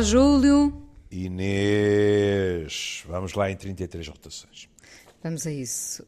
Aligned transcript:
Olá, 0.00 0.08
Júlio. 0.08 0.82
Inês, 1.10 3.04
vamos 3.06 3.34
lá 3.34 3.50
em 3.50 3.56
33 3.56 4.08
rotações. 4.08 4.66
Vamos 5.22 5.46
a 5.46 5.52
isso. 5.52 6.06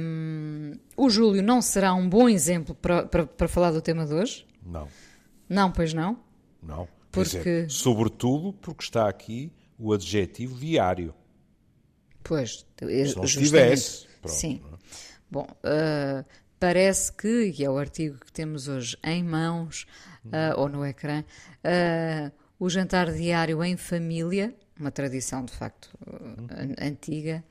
Hum, 0.00 0.72
o 0.96 1.10
Júlio 1.10 1.42
não 1.42 1.60
será 1.60 1.92
um 1.92 2.08
bom 2.08 2.26
exemplo 2.26 2.74
para, 2.74 3.04
para, 3.04 3.26
para 3.26 3.46
falar 3.46 3.70
do 3.70 3.82
tema 3.82 4.06
de 4.06 4.14
hoje? 4.14 4.46
Não. 4.64 4.88
Não, 5.46 5.70
pois 5.70 5.92
não? 5.92 6.18
Não. 6.62 6.88
Porque... 7.12 7.36
Dizer, 7.36 7.70
sobretudo 7.70 8.54
porque 8.54 8.82
está 8.82 9.10
aqui 9.10 9.52
o 9.78 9.92
adjetivo 9.92 10.58
diário. 10.58 11.14
Pois, 12.22 12.64
se 12.78 13.14
não 13.14 13.24
estivesse. 13.24 14.06
Pronto, 14.22 14.34
Sim. 14.34 14.62
Não? 14.64 14.72
É? 14.72 14.78
Bom, 15.30 15.46
uh, 15.50 16.24
parece 16.58 17.12
que, 17.12 17.52
e 17.58 17.62
é 17.62 17.68
o 17.68 17.76
artigo 17.76 18.16
que 18.24 18.32
temos 18.32 18.68
hoje 18.68 18.96
em 19.04 19.22
mãos, 19.22 19.86
uh, 20.24 20.58
ou 20.58 20.66
no 20.66 20.86
ecrã, 20.86 21.22
uh, 21.62 22.43
o 22.64 22.70
jantar 22.70 23.12
diário 23.12 23.62
em 23.62 23.76
família, 23.76 24.54
uma 24.80 24.90
tradição 24.90 25.44
de 25.44 25.52
facto 25.52 25.90
uhum. 26.06 26.74
antiga, 26.80 27.44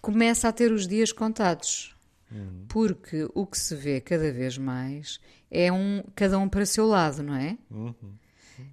começa 0.00 0.48
a 0.48 0.52
ter 0.52 0.72
os 0.72 0.88
dias 0.88 1.12
contados. 1.12 1.94
Uhum. 2.32 2.64
Porque 2.68 3.28
o 3.32 3.46
que 3.46 3.56
se 3.56 3.76
vê 3.76 4.00
cada 4.00 4.32
vez 4.32 4.58
mais 4.58 5.20
é 5.50 5.70
um 5.70 6.02
cada 6.16 6.36
um 6.38 6.48
para 6.48 6.66
seu 6.66 6.86
lado, 6.86 7.22
não 7.22 7.36
é? 7.36 7.56
Uhum. 7.70 7.94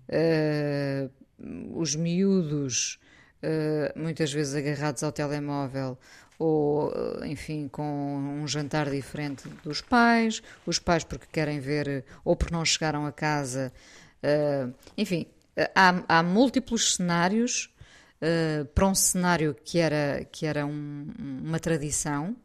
Uh, 0.09 1.79
os 1.79 1.95
miúdos, 1.95 2.99
uh, 3.43 3.99
muitas 3.99 4.33
vezes 4.33 4.55
agarrados 4.55 5.03
ao 5.03 5.11
telemóvel, 5.11 5.95
ou, 6.39 6.91
enfim, 7.23 7.67
com 7.67 8.17
um 8.41 8.47
jantar 8.47 8.89
diferente 8.89 9.47
dos 9.63 9.79
pais, 9.79 10.41
os 10.65 10.79
pais 10.79 11.03
porque 11.03 11.27
querem 11.31 11.59
ver, 11.59 12.03
ou 12.25 12.35
porque 12.35 12.53
não 12.53 12.65
chegaram 12.65 13.05
a 13.05 13.11
casa. 13.11 13.71
Uh, 14.23 14.73
enfim, 14.97 15.25
há, 15.75 16.19
há 16.19 16.23
múltiplos 16.23 16.95
cenários 16.95 17.73
uh, 18.21 18.65
para 18.65 18.87
um 18.87 18.95
cenário 18.95 19.55
que 19.55 19.79
era, 19.79 20.25
que 20.31 20.45
era 20.45 20.65
um, 20.65 21.07
uma 21.19 21.59
tradição, 21.59 22.35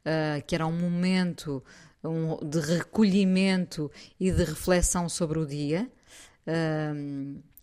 uh, 0.00 0.42
que 0.46 0.54
era 0.54 0.66
um 0.66 0.72
momento 0.72 1.64
um, 2.02 2.36
de 2.46 2.60
recolhimento 2.60 3.90
e 4.20 4.30
de 4.30 4.44
reflexão 4.44 5.08
sobre 5.08 5.38
o 5.38 5.46
dia. 5.46 5.90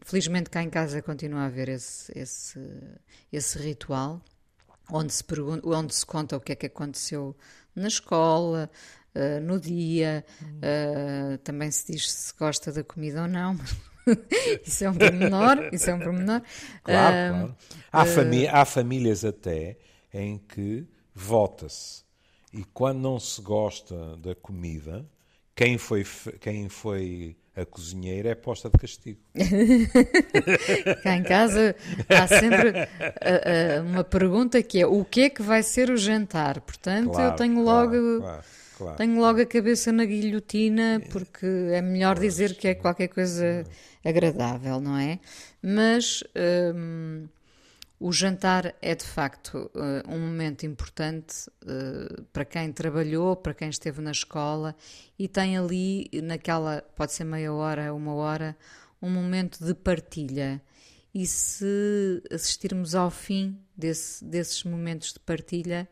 Felizmente 0.03 0.49
cá 0.49 0.63
em 0.63 0.69
casa 0.69 0.99
continua 1.03 1.41
a 1.41 1.45
haver 1.45 1.69
esse, 1.69 2.11
esse, 2.17 2.59
esse 3.31 3.59
ritual, 3.59 4.19
onde 4.91 5.13
se, 5.13 5.23
pergunta, 5.23 5.67
onde 5.69 5.93
se 5.93 6.03
conta 6.03 6.35
o 6.35 6.39
que 6.39 6.53
é 6.53 6.55
que 6.55 6.65
aconteceu 6.65 7.35
na 7.75 7.87
escola, 7.87 8.69
Uh, 9.13 9.41
no 9.41 9.59
dia, 9.59 10.25
uh, 10.41 11.37
também 11.39 11.69
se 11.69 11.91
diz 11.91 12.09
se 12.09 12.33
gosta 12.33 12.71
da 12.71 12.81
comida 12.81 13.23
ou 13.23 13.27
não, 13.27 13.57
isso 14.65 14.85
é 14.85 14.89
um 14.89 14.93
pormenor, 14.93 15.69
isso 15.73 15.89
é 15.89 15.93
um 15.93 15.99
pormenor. 15.99 16.41
Claro, 16.83 17.33
claro. 17.33 17.55
Há, 17.91 18.03
uh, 18.03 18.49
há 18.51 18.65
famílias 18.65 19.25
até 19.25 19.77
em 20.13 20.37
que 20.37 20.87
vota-se 21.13 22.03
e 22.53 22.63
quando 22.73 22.99
não 22.99 23.19
se 23.19 23.41
gosta 23.41 24.17
da 24.17 24.35
comida, 24.35 25.05
quem 25.55 25.77
foi, 25.77 26.05
quem 26.39 26.67
foi 26.67 27.37
a 27.55 27.65
cozinheira 27.65 28.29
é 28.29 28.35
posta 28.35 28.69
de 28.69 28.77
castigo. 28.77 29.19
Cá 31.03 31.15
em 31.15 31.23
casa 31.23 31.75
há 32.09 32.27
sempre 32.27 32.69
uh, 32.69 32.73
uh, 32.73 33.89
uma 33.89 34.03
pergunta 34.03 34.61
que 34.61 34.79
é 34.79 34.85
o 34.85 35.03
que 35.05 35.21
é 35.21 35.29
que 35.29 35.41
vai 35.41 35.63
ser 35.63 35.89
o 35.89 35.97
jantar? 35.97 36.59
Portanto, 36.61 37.11
claro, 37.11 37.31
eu 37.31 37.35
tenho 37.35 37.61
logo... 37.61 37.91
Claro, 37.91 38.21
claro. 38.21 38.43
Claro. 38.81 38.97
Tenho 38.97 39.19
logo 39.19 39.39
a 39.39 39.45
cabeça 39.45 39.91
na 39.91 40.03
guilhotina, 40.05 40.99
porque 41.11 41.45
é 41.45 41.83
melhor 41.83 42.15
pois, 42.15 42.33
dizer 42.33 42.57
que 42.57 42.67
é 42.67 42.73
qualquer 42.73 43.09
coisa 43.09 43.63
agradável, 44.03 44.81
não 44.81 44.97
é? 44.97 45.19
Mas 45.61 46.23
hum, 46.75 47.27
o 47.99 48.11
jantar 48.11 48.73
é 48.81 48.95
de 48.95 49.05
facto 49.05 49.69
uh, 49.75 50.11
um 50.11 50.19
momento 50.19 50.65
importante 50.65 51.47
uh, 51.61 52.23
para 52.33 52.43
quem 52.43 52.71
trabalhou, 52.71 53.35
para 53.35 53.53
quem 53.53 53.69
esteve 53.69 54.01
na 54.01 54.09
escola 54.09 54.75
e 55.19 55.27
tem 55.27 55.59
ali, 55.59 56.09
naquela, 56.23 56.81
pode 56.95 57.13
ser 57.13 57.23
meia 57.23 57.53
hora, 57.53 57.93
uma 57.93 58.15
hora, 58.15 58.57
um 58.99 59.11
momento 59.11 59.63
de 59.63 59.75
partilha. 59.75 60.59
E 61.13 61.27
se 61.27 62.23
assistirmos 62.31 62.95
ao 62.95 63.11
fim 63.11 63.59
desse, 63.77 64.25
desses 64.25 64.63
momentos 64.63 65.13
de 65.13 65.19
partilha, 65.19 65.87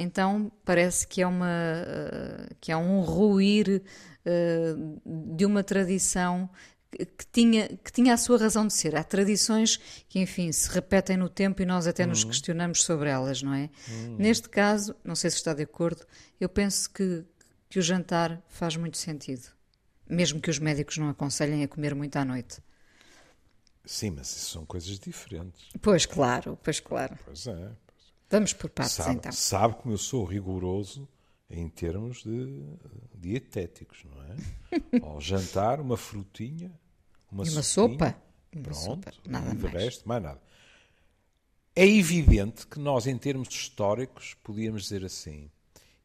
então 0.00 0.50
parece 0.64 1.06
que 1.06 1.22
é, 1.22 1.26
uma, 1.26 1.46
uh, 1.46 2.54
que 2.60 2.72
é 2.72 2.76
um 2.76 3.00
ruir 3.00 3.82
uh, 4.24 5.34
de 5.34 5.44
uma 5.44 5.62
tradição 5.62 6.48
que 6.90 7.26
tinha, 7.30 7.68
que 7.68 7.92
tinha 7.92 8.14
a 8.14 8.16
sua 8.16 8.38
razão 8.38 8.66
de 8.66 8.72
ser. 8.72 8.96
Há 8.96 9.04
tradições 9.04 9.78
que, 10.08 10.18
enfim, 10.18 10.50
se 10.52 10.70
repetem 10.70 11.16
no 11.16 11.28
tempo 11.28 11.60
e 11.60 11.66
nós 11.66 11.86
até 11.86 12.04
uhum. 12.04 12.10
nos 12.10 12.24
questionamos 12.24 12.82
sobre 12.82 13.10
elas, 13.10 13.42
não 13.42 13.52
é? 13.52 13.70
Uhum. 13.88 14.16
Neste 14.16 14.48
caso, 14.48 14.94
não 15.04 15.14
sei 15.14 15.30
se 15.30 15.36
está 15.36 15.52
de 15.52 15.62
acordo, 15.62 16.06
eu 16.40 16.48
penso 16.48 16.90
que, 16.90 17.24
que 17.68 17.78
o 17.78 17.82
jantar 17.82 18.42
faz 18.48 18.76
muito 18.76 18.96
sentido. 18.96 19.48
Mesmo 20.08 20.40
que 20.40 20.48
os 20.48 20.58
médicos 20.58 20.96
não 20.96 21.10
aconselhem 21.10 21.62
a 21.62 21.68
comer 21.68 21.94
muito 21.94 22.16
à 22.16 22.24
noite. 22.24 22.62
Sim, 23.84 24.10
mas 24.10 24.28
isso 24.28 24.52
são 24.52 24.64
coisas 24.64 24.98
diferentes. 24.98 25.68
Pois 25.80 26.06
claro, 26.06 26.58
pois 26.62 26.80
claro. 26.80 27.18
Pois 27.24 27.46
é. 27.46 27.70
Vamos 28.30 28.52
por 28.52 28.70
partes 28.70 28.94
sabe, 28.94 29.14
então. 29.14 29.32
Sabe 29.32 29.74
como 29.76 29.94
eu 29.94 29.98
sou 29.98 30.24
rigoroso 30.24 31.08
em 31.50 31.68
termos 31.68 32.22
de 32.22 32.62
dietéticos, 33.14 34.04
não 34.04 34.22
é? 34.22 34.36
Ao 35.02 35.20
jantar, 35.20 35.80
uma 35.80 35.96
frutinha, 35.96 36.70
uma, 37.30 37.46
e 37.46 37.50
uma 37.50 37.62
sopa. 37.62 38.14
Pronto, 38.50 38.74
sopa. 38.76 39.12
nada 39.26 39.54
mais. 39.54 39.72
resto, 39.72 40.08
mais 40.08 40.22
nada. 40.22 40.40
É 41.74 41.86
evidente 41.86 42.66
que 42.66 42.78
nós, 42.78 43.06
em 43.06 43.16
termos 43.16 43.48
históricos, 43.48 44.34
podíamos 44.42 44.82
dizer 44.82 45.04
assim, 45.04 45.50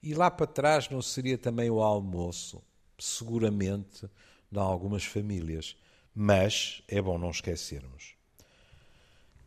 e 0.02 0.14
lá 0.14 0.30
para 0.30 0.46
trás 0.46 0.90
não 0.90 1.02
seria 1.02 1.38
também 1.38 1.70
o 1.70 1.82
almoço, 1.82 2.62
seguramente, 3.00 4.08
de 4.52 4.60
algumas 4.60 5.04
famílias. 5.04 5.76
Mas 6.16 6.84
é 6.88 7.02
bom 7.02 7.18
não 7.18 7.32
esquecermos 7.32 8.16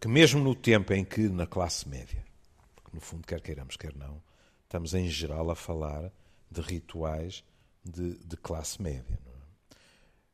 que 0.00 0.08
mesmo 0.08 0.40
no 0.40 0.54
tempo 0.54 0.92
em 0.92 1.04
que, 1.04 1.28
na 1.28 1.46
classe 1.46 1.88
média, 1.88 2.24
no 2.96 3.00
fundo, 3.00 3.26
quer 3.26 3.42
queiramos, 3.42 3.76
quer 3.76 3.94
não, 3.94 4.22
estamos 4.64 4.94
em 4.94 5.06
geral 5.08 5.50
a 5.50 5.54
falar 5.54 6.10
de 6.50 6.62
rituais 6.62 7.44
de, 7.84 8.16
de 8.18 8.36
classe 8.38 8.80
média. 8.80 9.18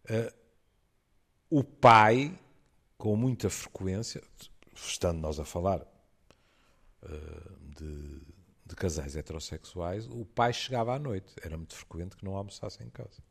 É? 0.04 0.28
Uh, 0.28 0.42
o 1.50 1.64
pai, 1.64 2.38
com 2.96 3.16
muita 3.16 3.50
frequência, 3.50 4.22
estando 4.74 5.18
nós 5.18 5.40
a 5.40 5.44
falar 5.44 5.82
uh, 7.02 7.58
de, 7.76 8.20
de, 8.64 8.76
casais 8.76 9.16
heterossexuais, 9.16 10.06
o 10.06 10.24
pai 10.24 10.52
chegava 10.52 10.94
à 10.94 10.98
noite. 10.98 11.34
Era 11.42 11.56
muito 11.56 11.74
frequente 11.74 12.16
que 12.16 12.24
não 12.24 12.36
almoçasse 12.36 12.82
em 12.82 12.88
casa. 12.88 13.22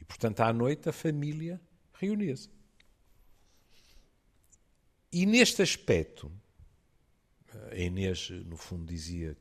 E, 0.00 0.04
portanto, 0.04 0.40
à 0.40 0.52
noite 0.52 0.88
a 0.88 0.92
família 0.92 1.60
reunia-se. 1.94 2.50
E 5.12 5.24
neste 5.24 5.62
aspecto, 5.62 6.30
a 7.70 7.76
Inês, 7.76 8.30
no 8.30 8.56
fundo, 8.56 8.86
dizia 8.86 9.36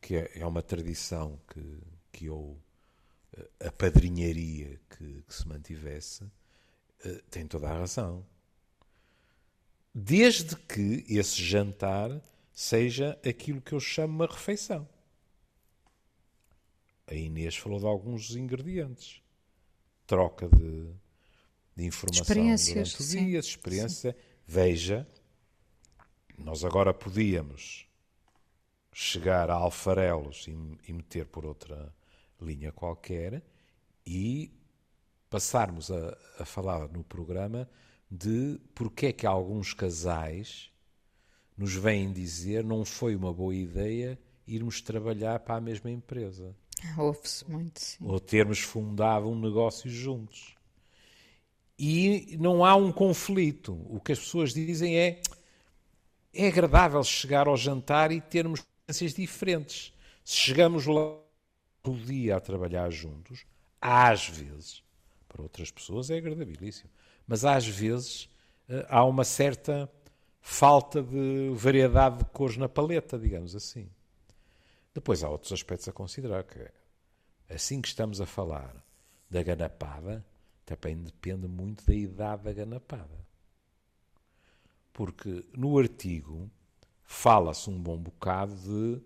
que 0.00 0.16
é, 0.16 0.30
é 0.40 0.46
uma 0.46 0.62
tradição 0.62 1.40
que, 1.48 1.78
que 2.12 2.26
eu 2.26 2.58
eh, 3.36 3.66
apadrinharia 3.66 4.80
que, 4.90 5.22
que 5.22 5.34
se 5.34 5.46
mantivesse, 5.48 6.24
eh, 7.04 7.22
tem 7.30 7.46
toda 7.46 7.68
a 7.68 7.78
razão. 7.78 8.24
Desde 9.94 10.56
que 10.56 11.04
esse 11.08 11.42
jantar 11.42 12.20
seja 12.52 13.18
aquilo 13.26 13.60
que 13.60 13.72
eu 13.72 13.80
chamo 13.80 14.14
uma 14.14 14.26
refeição. 14.26 14.88
A 17.06 17.14
Inês 17.14 17.56
falou 17.56 17.78
de 17.78 17.86
alguns 17.86 18.34
ingredientes. 18.34 19.22
Troca 20.06 20.48
de, 20.48 20.90
de 21.76 21.84
informação 21.84 22.24
durante 22.24 23.02
o 23.02 23.06
dia, 23.06 23.38
experiência. 23.38 24.12
Sim. 24.12 24.18
Veja 24.46 25.06
nós 26.38 26.64
agora 26.64 26.92
podíamos 26.92 27.86
chegar 28.92 29.50
a 29.50 29.54
alfarelos 29.54 30.46
e, 30.48 30.92
meter 30.92 31.26
por 31.26 31.44
outra 31.44 31.94
linha 32.40 32.72
qualquer 32.72 33.42
e 34.06 34.50
passarmos 35.28 35.90
a, 35.90 36.16
a, 36.38 36.44
falar 36.44 36.88
no 36.88 37.04
programa 37.04 37.68
de 38.10 38.58
porque 38.74 39.06
é 39.06 39.12
que 39.12 39.26
alguns 39.26 39.74
casais 39.74 40.70
nos 41.56 41.74
vêm 41.74 42.12
dizer 42.12 42.64
não 42.64 42.84
foi 42.84 43.14
uma 43.16 43.32
boa 43.32 43.54
ideia 43.54 44.18
irmos 44.46 44.80
trabalhar 44.80 45.40
para 45.40 45.56
a 45.56 45.60
mesma 45.60 45.90
empresa. 45.90 46.54
Ouve-se 46.96 47.50
muito, 47.50 47.80
sim. 47.80 48.04
Ou 48.06 48.20
termos 48.20 48.60
fundado 48.60 49.28
um 49.28 49.38
negócio 49.38 49.90
juntos. 49.90 50.54
E 51.78 52.36
não 52.38 52.64
há 52.64 52.74
um 52.76 52.92
conflito. 52.92 53.78
O 53.90 54.00
que 54.00 54.12
as 54.12 54.18
pessoas 54.18 54.54
dizem 54.54 54.96
é 54.98 55.20
é 56.36 56.48
agradável 56.48 57.02
chegar 57.02 57.48
ao 57.48 57.56
jantar 57.56 58.12
e 58.12 58.20
termos 58.20 58.60
experiências 58.60 59.14
diferentes. 59.14 59.92
Se 60.24 60.36
chegamos 60.36 60.86
lá 60.86 61.18
o 61.84 61.94
dia 61.94 62.36
a 62.36 62.40
trabalhar 62.40 62.90
juntos, 62.90 63.44
às 63.80 64.28
vezes, 64.28 64.82
para 65.28 65.42
outras 65.42 65.70
pessoas 65.70 66.10
é 66.10 66.16
agradabilíssimo. 66.16 66.90
mas 67.26 67.44
às 67.44 67.66
vezes 67.66 68.28
eh, 68.68 68.86
há 68.88 69.04
uma 69.04 69.24
certa 69.24 69.90
falta 70.40 71.02
de 71.02 71.50
variedade 71.54 72.18
de 72.18 72.24
cores 72.26 72.56
na 72.56 72.68
paleta, 72.68 73.18
digamos 73.18 73.54
assim. 73.54 73.88
Depois 74.94 75.22
há 75.24 75.28
outros 75.28 75.52
aspectos 75.52 75.88
a 75.88 75.92
considerar, 75.92 76.44
que 76.44 76.70
assim 77.48 77.82
que 77.82 77.88
estamos 77.88 78.20
a 78.20 78.26
falar 78.26 78.74
da 79.28 79.42
ganapada, 79.42 80.24
também 80.64 80.96
depende 80.96 81.48
muito 81.48 81.84
da 81.84 81.94
idade 81.94 82.44
da 82.44 82.52
ganapada. 82.52 83.25
Porque 84.96 85.44
no 85.54 85.78
artigo 85.78 86.50
fala-se 87.04 87.68
um 87.68 87.78
bom 87.78 87.98
bocado 87.98 88.56
de 88.56 89.02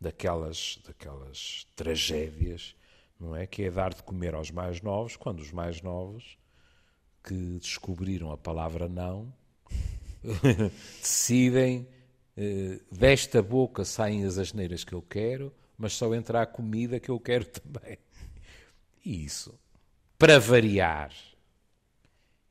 daquelas, 0.00 0.78
daquelas 0.86 1.66
tragédias, 1.74 2.76
não 3.18 3.34
é? 3.34 3.44
Que 3.44 3.64
é 3.64 3.70
dar 3.72 3.92
de 3.92 4.04
comer 4.04 4.36
aos 4.36 4.52
mais 4.52 4.80
novos, 4.80 5.16
quando 5.16 5.40
os 5.40 5.50
mais 5.50 5.82
novos 5.82 6.38
que 7.24 7.58
descobriram 7.58 8.30
a 8.30 8.38
palavra 8.38 8.88
não 8.88 9.34
decidem 11.00 11.88
eh, 12.36 12.78
desta 12.92 13.42
boca 13.42 13.84
saem 13.84 14.24
as 14.24 14.38
asneiras 14.38 14.84
que 14.84 14.92
eu 14.92 15.02
quero, 15.02 15.52
mas 15.76 15.94
só 15.94 16.14
entra 16.14 16.42
a 16.42 16.46
comida 16.46 17.00
que 17.00 17.10
eu 17.10 17.18
quero 17.18 17.46
também. 17.50 17.98
E 19.04 19.24
isso, 19.24 19.58
para 20.16 20.38
variar. 20.38 21.12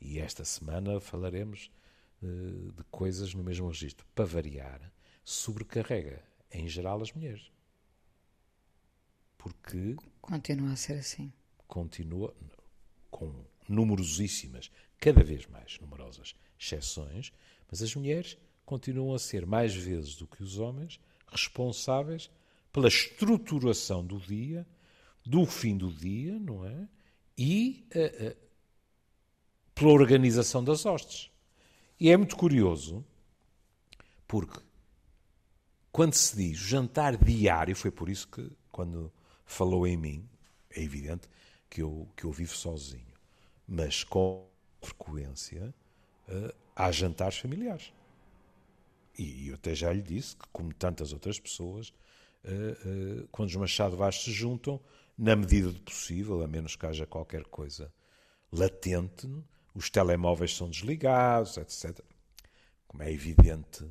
E 0.01 0.19
esta 0.19 0.43
semana 0.43 0.99
falaremos 0.99 1.71
de 2.21 2.83
coisas 2.91 3.33
no 3.33 3.43
mesmo 3.43 3.67
registro. 3.67 4.05
Para 4.13 4.25
variar, 4.25 4.91
sobrecarrega 5.23 6.23
em 6.51 6.67
geral, 6.67 7.01
as 7.01 7.11
mulheres. 7.13 7.49
Porque. 9.37 9.95
Continua 10.21 10.73
a 10.73 10.75
ser 10.75 10.93
assim. 10.93 11.31
Continua 11.67 12.35
com 13.09 13.33
numerosíssimas, 13.67 14.69
cada 14.99 15.23
vez 15.23 15.47
mais 15.47 15.79
numerosas 15.79 16.35
exceções, 16.59 17.31
mas 17.69 17.81
as 17.81 17.95
mulheres 17.95 18.37
continuam 18.65 19.15
a 19.15 19.19
ser 19.19 19.45
mais 19.45 19.73
vezes 19.73 20.15
do 20.15 20.27
que 20.27 20.43
os 20.43 20.57
homens 20.59 20.99
responsáveis 21.27 22.29
pela 22.71 22.87
estruturação 22.87 24.05
do 24.05 24.19
dia, 24.19 24.67
do 25.25 25.45
fim 25.45 25.77
do 25.77 25.91
dia, 25.91 26.37
não 26.39 26.65
é? 26.65 26.87
E 27.37 27.87
uh, 27.95 28.27
uh, 28.27 28.37
pela 29.73 29.91
organização 29.91 30.63
das 30.63 30.85
hostes. 30.85 31.30
E 32.01 32.09
é 32.09 32.17
muito 32.17 32.35
curioso, 32.35 33.05
porque 34.27 34.59
quando 35.91 36.15
se 36.15 36.35
diz 36.35 36.57
jantar 36.57 37.15
diário, 37.15 37.75
foi 37.75 37.91
por 37.91 38.09
isso 38.09 38.27
que, 38.27 38.51
quando 38.71 39.13
falou 39.45 39.85
em 39.85 39.95
mim, 39.95 40.27
é 40.71 40.81
evidente 40.81 41.29
que 41.69 41.83
eu, 41.83 42.09
que 42.17 42.23
eu 42.23 42.31
vivo 42.31 42.55
sozinho, 42.55 43.13
mas 43.67 44.03
com 44.03 44.49
frequência 44.81 45.71
uh, 46.27 46.51
há 46.75 46.91
jantares 46.91 47.37
familiares. 47.37 47.93
E 49.15 49.49
eu 49.49 49.53
até 49.53 49.75
já 49.75 49.93
lhe 49.93 50.01
disse 50.01 50.35
que, 50.35 50.47
como 50.51 50.73
tantas 50.73 51.13
outras 51.13 51.39
pessoas, 51.39 51.89
uh, 52.43 53.21
uh, 53.21 53.27
quando 53.31 53.49
os 53.49 53.55
Machado 53.55 53.95
Vaz 53.95 54.23
se 54.23 54.31
juntam, 54.31 54.81
na 55.15 55.35
medida 55.35 55.71
do 55.71 55.81
possível, 55.81 56.41
a 56.41 56.47
menos 56.47 56.75
que 56.75 56.83
haja 56.83 57.05
qualquer 57.05 57.43
coisa 57.43 57.93
latente, 58.51 59.29
os 59.73 59.89
telemóveis 59.89 60.55
são 60.55 60.69
desligados, 60.69 61.57
etc. 61.57 61.99
Como 62.87 63.03
é 63.03 63.11
evidente, 63.11 63.85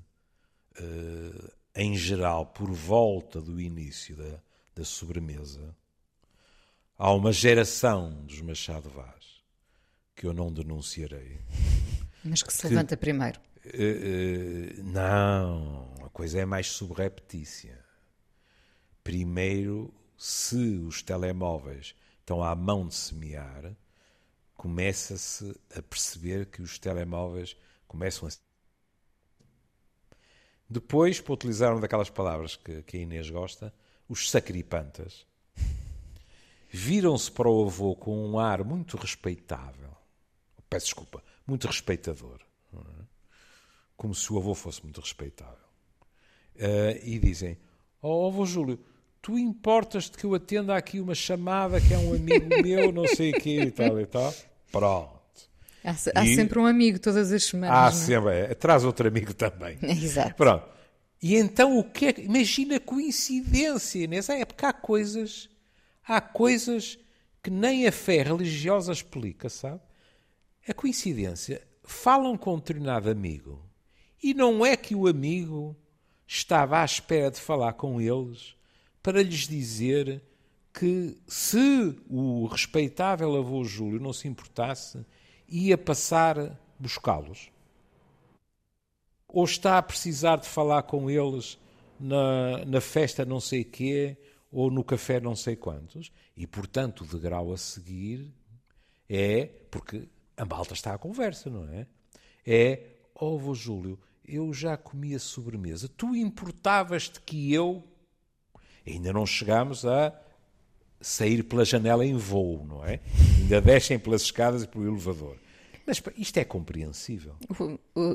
em 1.74 1.96
geral, 1.96 2.46
por 2.46 2.70
volta 2.70 3.40
do 3.40 3.60
início 3.60 4.16
da, 4.16 4.40
da 4.74 4.84
sobremesa, 4.84 5.74
há 6.98 7.12
uma 7.12 7.32
geração 7.32 8.24
dos 8.24 8.40
Machado 8.42 8.90
Vaz 8.90 9.40
que 10.20 10.26
eu 10.26 10.34
não 10.34 10.52
denunciarei. 10.52 11.40
Mas 12.22 12.42
que 12.42 12.52
se 12.52 12.60
que, 12.60 12.68
levanta 12.68 12.94
primeiro. 12.94 13.40
Uh, 13.64 14.80
uh, 14.80 14.84
não, 14.84 15.94
a 16.04 16.10
coisa 16.10 16.38
é 16.40 16.44
mais 16.44 16.66
subreptícia. 16.66 17.82
Primeiro, 19.02 19.94
se 20.18 20.56
os 20.56 21.02
telemóveis 21.02 21.94
estão 22.18 22.42
à 22.42 22.54
mão 22.54 22.86
de 22.86 22.94
semear, 22.94 23.74
começa-se 24.60 25.58
a 25.74 25.80
perceber 25.80 26.44
que 26.44 26.60
os 26.60 26.78
telemóveis 26.78 27.56
começam 27.88 28.28
a 28.28 28.30
depois, 30.68 31.18
para 31.18 31.32
utilizar 31.32 31.72
uma 31.72 31.80
daquelas 31.80 32.10
palavras 32.10 32.56
que, 32.56 32.82
que 32.82 32.98
a 32.98 33.00
Inês 33.00 33.30
gosta, 33.30 33.72
os 34.06 34.30
sacripantas 34.30 35.26
viram-se 36.68 37.32
para 37.32 37.48
o 37.48 37.64
avô 37.64 37.96
com 37.96 38.14
um 38.14 38.38
ar 38.38 38.62
muito 38.62 38.98
respeitável. 38.98 39.96
Peço 40.68 40.86
desculpa, 40.86 41.24
muito 41.46 41.66
respeitador. 41.66 42.40
É? 42.74 42.78
Como 43.96 44.14
se 44.14 44.30
o 44.30 44.36
avô 44.36 44.54
fosse 44.54 44.84
muito 44.84 45.00
respeitável. 45.00 45.56
Uh, 46.54 47.00
e 47.02 47.18
dizem: 47.18 47.56
Oh, 48.02 48.28
avô 48.28 48.44
Júlio, 48.44 48.78
tu 49.22 49.38
importas-te 49.38 50.18
que 50.18 50.24
eu 50.24 50.34
atenda 50.34 50.76
aqui 50.76 51.00
uma 51.00 51.14
chamada 51.14 51.80
que 51.80 51.94
é 51.94 51.98
um 51.98 52.12
amigo 52.14 52.62
meu, 52.62 52.92
não 52.92 53.08
sei 53.08 53.30
o 53.30 53.40
quê 53.40 53.62
e 53.62 53.70
tal 53.70 53.98
e 53.98 54.04
tal. 54.04 54.32
Pronto. 54.70 55.20
Há, 55.84 55.90
há 55.90 56.24
sempre 56.26 56.58
um 56.58 56.66
amigo 56.66 56.98
todas 56.98 57.32
as 57.32 57.44
semanas. 57.44 57.76
Há? 57.76 57.88
É? 57.88 57.92
sempre, 57.92 58.32
é, 58.32 58.54
traz 58.54 58.84
outro 58.84 59.08
amigo 59.08 59.32
também. 59.32 59.78
Exato. 59.82 60.34
Pronto. 60.34 60.68
E 61.22 61.36
então 61.36 61.78
o 61.78 61.84
que 61.84 62.06
é, 62.06 62.14
Imagina 62.20 62.76
a 62.76 62.80
coincidência 62.80 64.06
nessa 64.06 64.34
época. 64.34 64.68
Há 64.68 64.72
coisas, 64.72 65.48
há 66.06 66.20
coisas 66.20 66.98
que 67.42 67.50
nem 67.50 67.86
a 67.86 67.92
fé 67.92 68.22
religiosa 68.22 68.92
explica, 68.92 69.48
sabe? 69.48 69.80
A 70.68 70.74
coincidência. 70.74 71.62
Falam 71.82 72.36
com 72.36 72.54
um 72.54 72.58
determinado 72.58 73.10
amigo 73.10 73.64
e 74.22 74.34
não 74.34 74.64
é 74.64 74.76
que 74.76 74.94
o 74.94 75.08
amigo 75.08 75.76
estava 76.26 76.80
à 76.80 76.84
espera 76.84 77.30
de 77.30 77.40
falar 77.40 77.72
com 77.72 78.00
eles 78.00 78.54
para 79.02 79.22
lhes 79.22 79.48
dizer 79.48 80.22
que 80.80 81.20
se 81.26 81.94
o 82.08 82.46
respeitável 82.46 83.36
avô 83.36 83.62
Júlio 83.64 84.00
não 84.00 84.14
se 84.14 84.26
importasse, 84.26 85.04
ia 85.46 85.76
passar 85.76 86.58
buscá-los? 86.78 87.50
Ou 89.28 89.44
está 89.44 89.76
a 89.76 89.82
precisar 89.82 90.36
de 90.36 90.48
falar 90.48 90.84
com 90.84 91.10
eles 91.10 91.58
na, 91.98 92.64
na 92.64 92.80
festa 92.80 93.26
não 93.26 93.40
sei 93.40 93.62
quê 93.62 94.16
ou 94.50 94.70
no 94.70 94.82
café 94.82 95.20
não 95.20 95.36
sei 95.36 95.54
quantos? 95.54 96.10
E, 96.34 96.46
portanto, 96.46 97.02
o 97.02 97.06
degrau 97.06 97.52
a 97.52 97.58
seguir 97.58 98.32
é, 99.06 99.50
porque 99.70 100.08
a 100.34 100.46
malta 100.46 100.72
está 100.72 100.94
à 100.94 100.98
conversa, 100.98 101.50
não 101.50 101.68
é? 101.68 101.86
É, 102.46 102.86
ó 103.14 103.36
oh, 103.36 103.54
Júlio, 103.54 104.00
eu 104.24 104.50
já 104.54 104.78
comi 104.78 105.14
a 105.14 105.18
sobremesa, 105.18 105.90
tu 105.94 106.16
importavas-te 106.16 107.20
que 107.20 107.52
eu... 107.52 107.84
Ainda 108.86 109.12
não 109.12 109.26
chegamos 109.26 109.84
a 109.84 110.18
sair 111.00 111.42
pela 111.42 111.64
janela 111.64 112.04
em 112.04 112.16
voo, 112.16 112.64
não 112.66 112.84
é? 112.84 113.00
Ainda 113.38 113.60
descem 113.60 113.98
pelas 113.98 114.22
escadas 114.22 114.62
e 114.62 114.66
pelo 114.66 114.86
elevador. 114.86 115.36
Mas 115.86 116.02
isto 116.16 116.38
é 116.38 116.44
compreensível. 116.44 117.34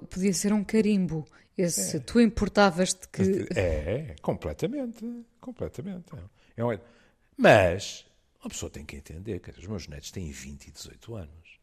Podia 0.10 0.34
ser 0.34 0.54
um 0.54 0.64
carimbo. 0.64 1.28
Esse, 1.58 1.98
é. 1.98 2.00
Tu 2.00 2.22
importavas-te 2.22 3.08
que. 3.10 3.48
É, 3.56 4.16
completamente. 4.22 5.26
Completamente. 5.40 6.06
É 6.56 6.64
um... 6.64 6.78
Mas 7.38 8.06
uma 8.42 8.50
pessoa 8.50 8.70
tem 8.70 8.86
que 8.86 8.96
entender 8.96 9.40
que 9.40 9.50
os 9.50 9.66
meus 9.66 9.88
netos 9.88 10.12
têm 10.12 10.30
20 10.32 10.68
e 10.68 10.72
18 10.72 11.16
anos. 11.16 11.60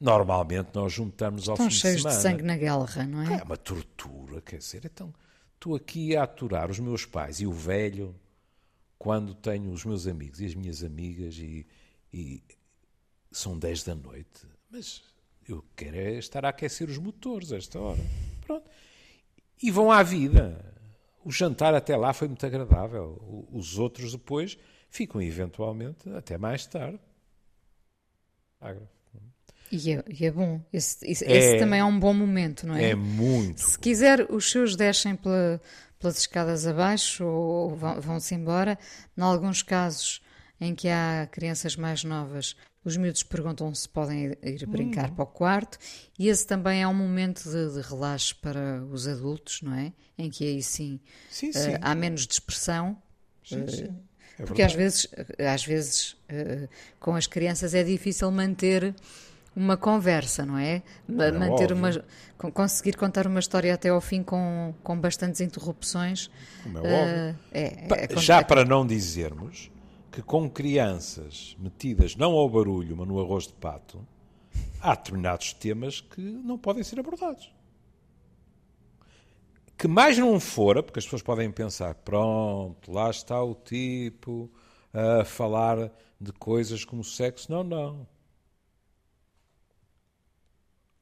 Normalmente 0.00 0.70
nós 0.74 0.92
juntamos 0.92 1.48
ao 1.48 1.54
Estão 1.54 1.70
fim 1.70 1.76
cheios 1.76 1.96
de 1.96 2.02
semana. 2.02 2.16
de 2.16 2.22
sangue 2.22 2.42
na 2.42 2.56
guerra, 2.56 3.06
não 3.06 3.22
é? 3.22 3.40
É 3.40 3.42
uma 3.42 3.56
tortura, 3.56 4.40
quer 4.40 4.58
dizer. 4.58 4.82
Então, 4.84 5.12
estou 5.54 5.74
aqui 5.74 6.16
a 6.16 6.22
aturar 6.22 6.70
os 6.70 6.78
meus 6.78 7.04
pais 7.04 7.40
e 7.40 7.46
o 7.46 7.52
velho 7.52 8.14
quando 8.98 9.34
tenho 9.34 9.70
os 9.70 9.84
meus 9.84 10.06
amigos 10.06 10.40
e 10.40 10.46
as 10.46 10.54
minhas 10.54 10.82
amigas 10.82 11.36
e, 11.38 11.66
e 12.12 12.42
são 13.30 13.58
10 13.58 13.84
da 13.84 13.94
noite, 13.94 14.46
mas 14.70 15.02
eu 15.48 15.64
quero 15.76 15.96
é 15.96 16.12
estar 16.14 16.44
a 16.44 16.48
aquecer 16.48 16.88
os 16.88 16.98
motores 16.98 17.52
a 17.52 17.56
esta 17.56 17.78
hora. 17.78 18.00
Pronto. 18.46 18.68
E 19.62 19.70
vão 19.70 19.90
à 19.90 20.02
vida. 20.02 20.64
O 21.24 21.30
jantar 21.30 21.74
até 21.74 21.96
lá 21.96 22.12
foi 22.12 22.28
muito 22.28 22.44
agradável. 22.44 23.46
Os 23.50 23.78
outros 23.78 24.12
depois 24.12 24.58
ficam 24.90 25.20
eventualmente 25.20 26.08
até 26.10 26.36
mais 26.36 26.66
tarde. 26.66 26.98
E 29.70 29.92
é, 29.92 30.04
e 30.08 30.26
é 30.26 30.30
bom. 30.30 30.60
Esse, 30.72 31.06
esse, 31.06 31.24
é, 31.24 31.36
esse, 31.36 31.58
também 31.58 31.80
é 31.80 31.84
um 31.84 31.98
bom 31.98 32.14
momento, 32.14 32.66
não 32.66 32.74
é? 32.74 32.90
É 32.90 32.94
muito. 32.94 33.60
Se 33.60 33.78
quiser, 33.78 34.26
os 34.30 34.50
seus 34.50 34.74
descem 34.74 35.14
pela, 35.14 35.60
pelas 35.98 36.18
escadas 36.18 36.66
abaixo 36.66 37.24
ou 37.24 37.76
vão-se 37.76 38.34
embora. 38.34 38.78
Em 39.16 39.22
alguns 39.22 39.62
casos 39.62 40.20
em 40.60 40.74
que 40.74 40.88
há 40.88 41.28
crianças 41.30 41.76
mais 41.76 42.02
novas, 42.04 42.56
os 42.84 42.96
miúdos 42.96 43.22
perguntam 43.22 43.72
se 43.74 43.88
podem 43.88 44.32
ir 44.42 44.66
brincar 44.66 45.08
uhum. 45.08 45.14
para 45.14 45.24
o 45.24 45.26
quarto, 45.26 45.78
e 46.18 46.28
esse 46.28 46.46
também 46.46 46.82
é 46.82 46.88
um 46.88 46.94
momento 46.94 47.44
de, 47.44 47.74
de, 47.74 47.80
relaxo 47.86 48.36
para 48.36 48.82
os 48.90 49.06
adultos, 49.06 49.62
não 49.62 49.74
é? 49.74 49.92
Em 50.16 50.30
que 50.30 50.44
aí 50.44 50.62
sim, 50.62 51.00
sim, 51.30 51.52
sim. 51.52 51.74
Uh, 51.74 51.78
há 51.80 51.94
menos 51.94 52.26
dispersão. 52.26 53.00
Sim, 53.44 53.62
uh, 53.62 53.70
sim. 53.70 53.96
É 54.38 54.44
porque 54.44 54.62
às 54.62 54.72
vezes, 54.72 55.06
às 55.52 55.64
vezes 55.64 56.12
uh, 56.12 56.68
com 57.00 57.14
as 57.14 57.26
crianças 57.26 57.74
é 57.74 57.82
difícil 57.82 58.30
manter 58.30 58.94
uma 59.58 59.76
conversa, 59.76 60.46
não 60.46 60.56
é? 60.56 60.82
é 61.08 61.32
Manter 61.32 61.72
uma, 61.72 61.90
conseguir 62.52 62.96
contar 62.96 63.26
uma 63.26 63.40
história 63.40 63.74
até 63.74 63.88
ao 63.88 64.00
fim 64.00 64.22
com, 64.22 64.72
com 64.84 64.98
bastantes 64.98 65.40
interrupções. 65.40 66.30
Como 66.62 66.78
é 66.78 66.80
óbvio. 66.80 67.34
Uh, 67.34 67.36
é, 67.52 68.14
é, 68.14 68.16
Já 68.20 68.44
para 68.44 68.64
não 68.64 68.86
dizermos 68.86 69.68
que 70.12 70.22
com 70.22 70.48
crianças 70.48 71.56
metidas 71.58 72.14
não 72.14 72.32
ao 72.32 72.48
barulho, 72.48 72.96
mas 72.96 73.08
no 73.08 73.20
arroz 73.20 73.48
de 73.48 73.52
pato, 73.54 74.06
há 74.80 74.94
determinados 74.94 75.52
temas 75.52 76.00
que 76.00 76.20
não 76.20 76.56
podem 76.56 76.84
ser 76.84 77.00
abordados. 77.00 77.52
Que 79.76 79.88
mais 79.88 80.16
não 80.18 80.38
fora, 80.38 80.82
porque 80.84 81.00
as 81.00 81.04
pessoas 81.04 81.22
podem 81.22 81.50
pensar, 81.50 81.94
pronto, 81.96 82.92
lá 82.92 83.10
está 83.10 83.42
o 83.42 83.54
tipo 83.54 84.50
a 84.92 85.24
falar 85.24 85.90
de 86.20 86.32
coisas 86.32 86.84
como 86.84 87.02
sexo. 87.02 87.50
Não, 87.50 87.64
não. 87.64 88.06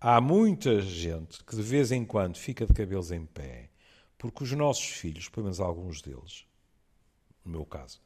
Há 0.01 0.21
muita 0.21 0.81
gente 0.81 1.43
que 1.45 1.57
de 1.57 1.63
vez 1.63 1.91
em 1.91 2.05
quando 2.05 2.37
fica 2.37 2.67
de 2.67 2.73
cabelos 2.75 3.11
em 3.11 3.25
pé, 3.25 3.71
porque 4.19 4.45
os 4.45 4.53
nossos 4.53 4.87
filhos, 4.87 5.29
pelo 5.29 5.45
menos 5.45 5.61
alguns 5.61 6.03
deles, 6.03 6.47
no 7.45 7.53
meu 7.53 7.65
caso, 7.65 8.01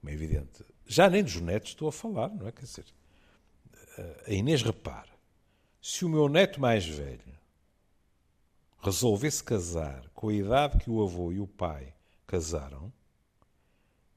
como 0.00 0.10
é 0.10 0.12
evidente, 0.12 0.64
já 0.86 1.08
nem 1.08 1.22
dos 1.22 1.40
netos 1.40 1.70
estou 1.70 1.88
a 1.88 1.92
falar, 1.92 2.28
não 2.28 2.48
é? 2.48 2.52
Quer 2.52 2.64
dizer, 2.64 2.86
a 4.26 4.32
Inês 4.32 4.62
repara, 4.62 5.12
se 5.80 6.04
o 6.04 6.08
meu 6.08 6.28
neto 6.28 6.60
mais 6.60 6.86
velho 6.86 7.38
resolvesse 8.80 9.42
casar 9.42 10.08
com 10.10 10.28
a 10.28 10.34
idade 10.34 10.78
que 10.78 10.90
o 10.90 11.02
avô 11.02 11.32
e 11.32 11.40
o 11.40 11.46
pai 11.46 11.94
casaram, 12.26 12.92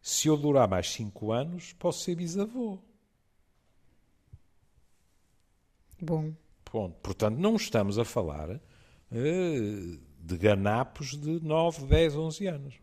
se 0.01 0.27
eu 0.27 0.35
durar 0.37 0.67
mais 0.67 0.89
cinco 0.91 1.31
anos, 1.31 1.73
posso 1.73 2.03
ser 2.03 2.15
bisavô. 2.15 2.79
Bom. 5.99 6.33
Ponto. 6.71 6.95
Portanto, 7.01 7.37
não 7.37 7.57
estamos 7.57 7.99
a 7.99 8.05
falar 8.05 8.49
uh, 8.49 8.59
de 9.11 10.37
ganapos 10.37 11.17
de 11.19 11.41
9, 11.43 11.85
10, 11.85 12.15
11 12.15 12.47
anos. 12.47 12.79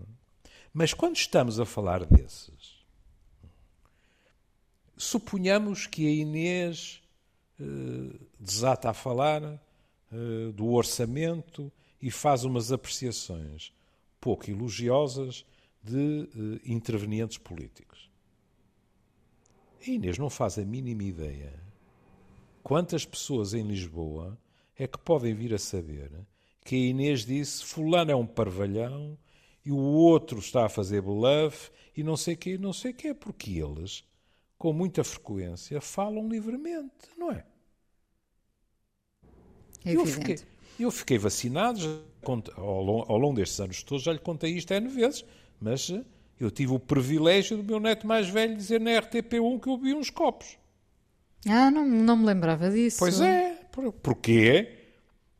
Mas 0.74 0.92
quando 0.92 1.16
estamos 1.16 1.58
a 1.58 1.64
falar 1.64 2.04
desses, 2.04 2.84
suponhamos 4.94 5.86
que 5.86 6.06
a 6.06 6.10
Inês 6.10 7.02
uh, 7.58 8.26
desata 8.38 8.90
a 8.90 8.94
falar 8.94 9.42
uh, 9.42 10.52
do 10.52 10.66
orçamento 10.66 11.72
e 12.00 12.10
faz 12.10 12.44
umas 12.44 12.70
apreciações 12.70 13.72
pouco 14.20 14.50
elogiosas 14.50 15.46
de 15.82 16.28
intervenientes 16.66 17.38
políticos. 17.38 18.10
A 19.80 19.88
Inês 19.88 20.18
não 20.18 20.28
faz 20.28 20.58
a 20.58 20.64
mínima 20.64 21.04
ideia 21.04 21.67
quantas 22.62 23.04
pessoas 23.04 23.54
em 23.54 23.62
Lisboa 23.62 24.38
é 24.76 24.86
que 24.86 24.98
podem 24.98 25.34
vir 25.34 25.54
a 25.54 25.58
saber 25.58 26.10
que 26.64 26.74
a 26.74 26.78
Inês 26.78 27.24
disse 27.24 27.64
fulano 27.64 28.10
é 28.10 28.14
um 28.14 28.26
parvalhão 28.26 29.18
e 29.64 29.72
o 29.72 29.76
outro 29.76 30.38
está 30.38 30.66
a 30.66 30.68
fazer 30.68 31.00
bluff 31.00 31.70
e 31.96 32.02
não 32.02 32.16
sei 32.16 32.36
quê, 32.36 32.58
não 32.58 32.72
sei 32.72 32.92
quê, 32.92 33.14
porque 33.14 33.52
eles, 33.58 34.04
com 34.56 34.72
muita 34.72 35.02
frequência, 35.02 35.80
falam 35.80 36.28
livremente, 36.28 37.08
não 37.16 37.32
é? 37.32 37.44
É 39.84 39.96
eu 39.96 40.04
fiquei, 40.04 40.38
eu 40.78 40.90
fiquei 40.90 41.18
vacinado 41.18 42.04
ao 42.56 43.18
longo 43.18 43.34
destes 43.34 43.60
anos 43.60 43.82
todos, 43.82 44.04
já 44.04 44.12
lhe 44.12 44.18
contei 44.18 44.52
isto 44.52 44.72
N 44.72 44.88
vezes, 44.88 45.24
mas 45.60 45.90
eh, 45.90 46.04
eu 46.38 46.50
tive 46.50 46.72
o 46.72 46.78
privilégio 46.78 47.56
do 47.56 47.64
meu 47.64 47.80
neto 47.80 48.06
mais 48.06 48.28
velho 48.28 48.56
dizer 48.56 48.80
na 48.80 48.90
RTP1 48.90 49.60
que 49.60 49.68
eu 49.68 49.78
vi 49.78 49.94
uns 49.94 50.10
copos. 50.10 50.58
Ah, 51.46 51.70
não, 51.70 51.86
não 51.86 52.16
me 52.16 52.26
lembrava 52.26 52.70
disso. 52.70 52.98
Pois 52.98 53.20
é. 53.20 53.56
Porquê? 54.02 54.72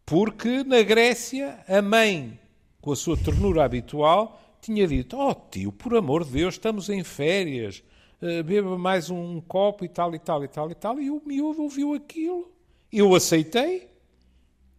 Porque 0.06 0.62
na 0.64 0.82
Grécia 0.82 1.58
a 1.68 1.82
mãe, 1.82 2.38
com 2.80 2.92
a 2.92 2.96
sua 2.96 3.16
ternura 3.16 3.64
habitual, 3.64 4.40
tinha 4.60 4.86
dito: 4.86 5.18
Oh 5.18 5.34
tio, 5.34 5.72
por 5.72 5.94
amor 5.96 6.24
de 6.24 6.32
Deus, 6.32 6.54
estamos 6.54 6.88
em 6.88 7.02
férias, 7.02 7.82
uh, 8.22 8.42
beba 8.44 8.78
mais 8.78 9.10
um 9.10 9.40
copo 9.40 9.84
e 9.84 9.88
tal 9.88 10.14
e 10.14 10.18
tal 10.18 10.44
e 10.44 10.48
tal 10.48 10.70
e 10.70 10.74
tal. 10.74 11.00
E 11.00 11.10
o 11.10 11.20
miúdo 11.26 11.62
ouviu 11.62 11.94
aquilo. 11.94 12.50
Eu 12.92 13.14
aceitei. 13.14 13.88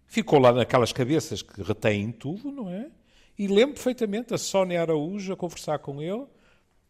Ficou 0.07 0.39
lá 0.39 0.51
naquelas 0.51 0.91
cabeças 0.91 1.43
que 1.43 1.61
retêm 1.61 2.11
tudo, 2.11 2.51
não 2.51 2.67
é? 2.69 2.89
E 3.37 3.47
lembro 3.47 3.75
perfeitamente 3.75 4.33
a 4.33 4.37
Sónia 4.37 4.81
Araújo 4.81 5.31
a 5.31 5.37
conversar 5.37 5.77
com 5.79 6.01
ele. 6.01 6.25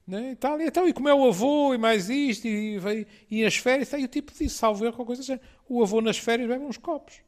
Né, 0.10 0.32
e, 0.32 0.36
tal, 0.36 0.60
e, 0.60 0.66
então, 0.66 0.88
e 0.88 0.94
como 0.94 1.08
é 1.08 1.13
o 1.13 1.28
avô, 1.28 1.72
e 1.72 1.78
mais 1.78 2.10
isto, 2.10 2.48
e, 2.48 2.80
e, 2.80 3.08
e 3.30 3.46
as 3.46 3.58
férias, 3.58 3.94
e 3.94 4.04
o 4.04 4.08
tipo 4.08 4.32
disse, 4.32 4.50
salvo 4.50 4.84
erro, 4.84 5.06
coisa 5.06 5.22
assim, 5.22 5.39
o 5.70 5.84
avô 5.84 6.01
nas 6.01 6.18
férias 6.18 6.50
bebe 6.50 6.66
uns 6.66 6.78
copos. 6.78 7.22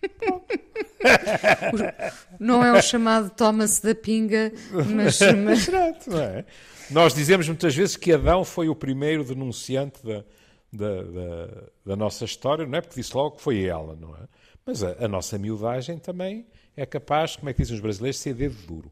não 2.40 2.64
é 2.64 2.72
o 2.72 2.80
chamado 2.80 3.28
toma-se 3.28 3.82
da 3.82 3.94
pinga, 3.94 4.50
mas... 4.72 5.20
mas... 5.44 5.68
não 6.06 6.18
é? 6.18 6.46
Nós 6.90 7.12
dizemos 7.12 7.46
muitas 7.46 7.74
vezes 7.74 7.94
que 7.94 8.10
Adão 8.10 8.42
foi 8.42 8.70
o 8.70 8.74
primeiro 8.74 9.22
denunciante 9.22 10.02
da, 10.02 10.24
da, 10.72 11.02
da, 11.02 11.48
da 11.84 11.94
nossa 11.94 12.24
história, 12.24 12.66
não 12.66 12.78
é? 12.78 12.80
Porque 12.80 12.98
disse 12.98 13.14
logo 13.14 13.36
que 13.36 13.42
foi 13.42 13.64
ela, 13.64 13.94
não 14.00 14.14
é? 14.14 14.20
Mas 14.64 14.82
a, 14.82 14.96
a 14.98 15.08
nossa 15.08 15.36
miudagem 15.36 15.98
também 15.98 16.46
é 16.74 16.86
capaz, 16.86 17.36
como 17.36 17.50
é 17.50 17.52
que 17.52 17.60
dizem 17.60 17.74
os 17.74 17.82
brasileiros, 17.82 18.18
ser 18.18 18.32
dedo 18.32 18.56
duro. 18.66 18.90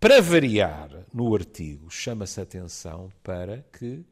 Para 0.00 0.22
variar, 0.22 1.04
no 1.12 1.34
artigo, 1.34 1.90
chama-se 1.90 2.40
atenção 2.40 3.12
para 3.22 3.62
que 3.70 4.02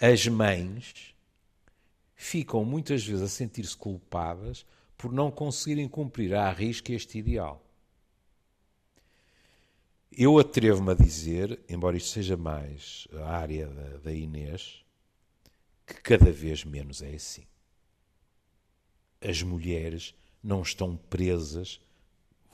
as 0.00 0.26
mães 0.26 1.14
ficam 2.14 2.64
muitas 2.64 3.04
vezes 3.04 3.22
a 3.22 3.28
sentir-se 3.28 3.76
culpadas 3.76 4.64
por 4.96 5.12
não 5.12 5.30
conseguirem 5.30 5.86
cumprir 5.86 6.34
à 6.34 6.50
risca 6.50 6.90
este 6.90 7.18
ideal. 7.18 7.62
Eu 10.10 10.38
atrevo-me 10.38 10.92
a 10.92 10.94
dizer, 10.94 11.60
embora 11.68 11.98
isto 11.98 12.08
seja 12.08 12.38
mais 12.38 13.06
a 13.12 13.36
área 13.36 13.66
da, 13.66 13.98
da 13.98 14.12
Inês, 14.12 14.82
que 15.86 16.00
cada 16.00 16.32
vez 16.32 16.64
menos 16.64 17.02
é 17.02 17.14
assim. 17.14 17.44
As 19.20 19.42
mulheres 19.42 20.14
não 20.42 20.62
estão 20.62 20.96
presas 20.96 21.78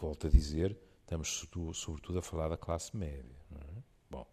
volto 0.02 0.26
a 0.26 0.30
dizer, 0.30 0.76
estamos 1.20 1.78
sobretudo 1.78 2.18
a 2.18 2.22
falar 2.22 2.48
da 2.48 2.56
classe 2.56 2.96
média. 2.96 3.36
É? 3.54 3.82
Bom, 4.10 4.26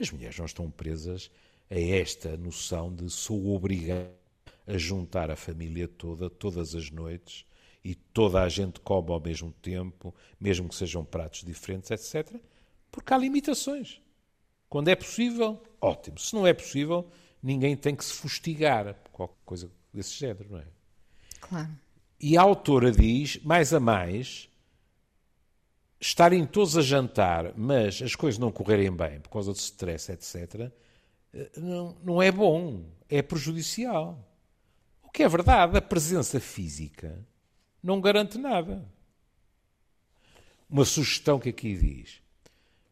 as 0.00 0.10
mulheres 0.10 0.36
não 0.38 0.46
estão 0.46 0.70
presas 0.70 1.30
a 1.70 1.78
esta 1.78 2.36
noção 2.36 2.92
de 2.92 3.08
sou 3.08 3.54
obrigado 3.54 4.10
a 4.66 4.76
juntar 4.76 5.30
a 5.30 5.36
família 5.36 5.86
toda, 5.88 6.28
todas 6.28 6.74
as 6.74 6.90
noites, 6.90 7.44
e 7.84 7.94
toda 7.94 8.42
a 8.42 8.48
gente 8.48 8.78
come 8.80 9.10
ao 9.10 9.20
mesmo 9.20 9.52
tempo, 9.52 10.14
mesmo 10.38 10.68
que 10.68 10.74
sejam 10.74 11.04
pratos 11.04 11.42
diferentes, 11.42 11.90
etc. 11.90 12.40
Porque 12.90 13.12
há 13.12 13.18
limitações. 13.18 14.00
Quando 14.68 14.88
é 14.88 14.94
possível, 14.94 15.60
ótimo. 15.80 16.18
Se 16.18 16.34
não 16.34 16.46
é 16.46 16.52
possível, 16.52 17.10
ninguém 17.42 17.76
tem 17.76 17.96
que 17.96 18.04
se 18.04 18.12
fustigar 18.12 18.94
por 18.94 19.10
qualquer 19.10 19.44
coisa 19.44 19.70
desse 19.92 20.14
género, 20.14 20.48
não 20.50 20.58
é? 20.58 20.66
Claro. 21.40 21.70
E 22.20 22.36
a 22.36 22.42
autora 22.42 22.92
diz, 22.92 23.42
mais 23.42 23.74
a 23.74 23.80
mais, 23.80 24.48
estarem 26.02 26.44
todos 26.44 26.76
a 26.76 26.82
jantar, 26.82 27.52
mas 27.56 28.02
as 28.02 28.16
coisas 28.16 28.36
não 28.36 28.50
correrem 28.50 28.90
bem 28.90 29.20
por 29.20 29.30
causa 29.30 29.52
de 29.52 29.60
stress, 29.60 30.10
etc., 30.10 30.72
eh, 31.32 31.50
não, 31.56 31.96
não 32.02 32.22
é 32.22 32.32
bom, 32.32 32.84
é 33.08 33.22
prejudicial. 33.22 34.18
O 35.00 35.10
que 35.10 35.22
é 35.22 35.28
verdade, 35.28 35.78
a 35.78 35.80
presença 35.80 36.40
física 36.40 37.24
não 37.80 38.00
garante 38.00 38.36
nada. 38.36 38.84
Uma 40.68 40.84
sugestão 40.84 41.38
que 41.38 41.50
aqui 41.50 41.76
diz. 41.76 42.20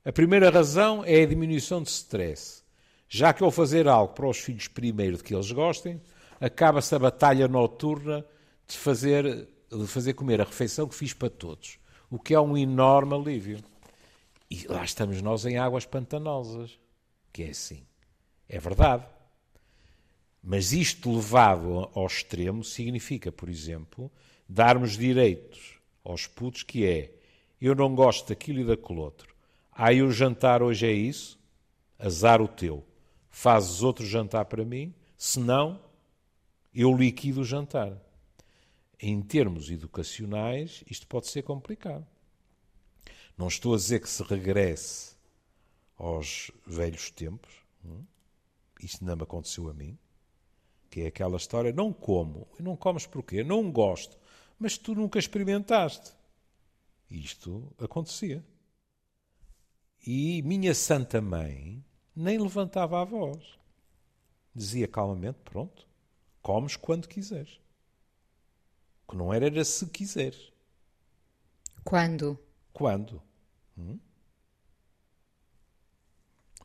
A 0.05 0.13
primeira 0.13 0.49
razão 0.49 1.05
é 1.05 1.23
a 1.23 1.27
diminuição 1.27 1.83
de 1.83 1.91
stress. 1.91 2.63
Já 3.09 3.33
que 3.33 3.43
ao 3.43 3.51
fazer 3.51 3.89
algo 3.89 4.15
para 4.15 4.29
os 4.29 4.39
filhos 4.39 4.69
primeiro 4.69 5.17
de 5.17 5.25
que 5.25 5.35
eles 5.35 5.51
gostem, 5.51 6.01
acaba-se 6.41 6.95
a 6.95 6.99
batalha 6.99 7.49
noturna 7.49 8.25
de 8.69 8.77
fazer, 8.77 9.49
de 9.69 9.87
fazer 9.89 10.15
comer 10.15 10.41
a 10.41 10.45
refeição 10.45 10.87
que 10.87 10.95
fiz 10.95 11.13
para 11.13 11.29
todos 11.29 11.80
o 12.11 12.19
que 12.19 12.35
é 12.35 12.41
um 12.41 12.59
enorme 12.59 13.15
alívio. 13.15 13.63
E 14.51 14.67
lá 14.67 14.85
estamos 14.85 15.23
nós 15.23 15.47
em 15.47 15.57
águas 15.57 15.87
pantanosas, 15.87 16.79
que 17.33 17.45
é 17.45 17.51
assim. 17.51 17.87
É 18.49 18.59
verdade. 18.59 19.07
Mas 20.43 20.73
isto 20.73 21.15
levado 21.15 21.89
ao 21.95 22.07
extremo 22.07 22.65
significa, 22.65 23.31
por 23.31 23.49
exemplo, 23.49 24.11
darmos 24.49 24.97
direitos 24.97 25.79
aos 26.03 26.27
putos 26.27 26.65
que 26.65 26.85
é 26.85 27.15
eu 27.61 27.75
não 27.75 27.95
gosto 27.95 28.29
daquilo 28.29 28.61
e 28.61 28.65
daquele 28.65 28.99
outro. 28.99 29.35
Aí 29.71 30.03
o 30.03 30.11
jantar 30.11 30.63
hoje 30.63 30.87
é 30.87 30.93
isso, 30.93 31.39
azar 31.99 32.41
o 32.43 32.49
teu. 32.49 32.85
Fazes 33.29 33.83
outro 33.83 34.05
jantar 34.05 34.47
para 34.47 34.65
mim, 34.65 34.95
senão 35.17 35.81
eu 36.75 36.97
liquido 36.97 37.43
o 37.43 37.45
jantar 37.45 37.97
em 39.01 39.23
termos 39.23 39.71
educacionais, 39.71 40.85
isto 40.89 41.07
pode 41.07 41.29
ser 41.29 41.43
complicado. 41.43 42.07
Não 43.37 43.49
estou 43.49 43.73
a 43.73 43.77
dizer 43.77 44.01
que 44.01 44.09
se 44.09 44.23
regresse 44.23 45.17
aos 45.97 46.51
velhos 46.67 47.11
tempos, 47.11 47.51
hum? 47.85 48.05
isto 48.83 49.05
não 49.05 49.17
me 49.17 49.23
aconteceu 49.23 49.69
a 49.71 49.75
mim, 49.75 49.99
que 50.91 51.03
é 51.03 51.07
aquela 51.07 51.37
história, 51.37 51.73
não 51.73 51.93
como, 51.93 52.47
e 52.59 52.63
não 52.63 52.77
comes 52.77 53.07
porquê? 53.07 53.43
Não 53.43 53.71
gosto, 53.71 54.19
mas 54.59 54.77
tu 54.77 54.95
nunca 54.95 55.19
experimentaste. 55.19 56.13
Isto 57.11 57.73
acontecia. 57.79 58.45
E 60.07 60.43
minha 60.43 60.75
santa 60.75 61.21
mãe 61.21 61.85
nem 62.15 62.39
levantava 62.39 63.01
a 63.01 63.05
voz. 63.05 63.59
Dizia 64.55 64.87
calmamente: 64.87 65.39
Pronto, 65.45 65.87
comes 66.43 66.77
quando 66.77 67.09
quiseres. 67.09 67.61
Que 69.11 69.17
não 69.17 69.35
era, 69.35 69.47
era 69.47 69.65
se 69.65 69.85
quiseres. 69.87 70.53
Quando? 71.83 72.39
Quando? 72.73 73.21
Hum? 73.77 73.99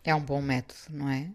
É 0.03 0.13
um 0.13 0.23
bom 0.23 0.39
método, 0.43 0.79
não 0.91 1.09
é? 1.09 1.33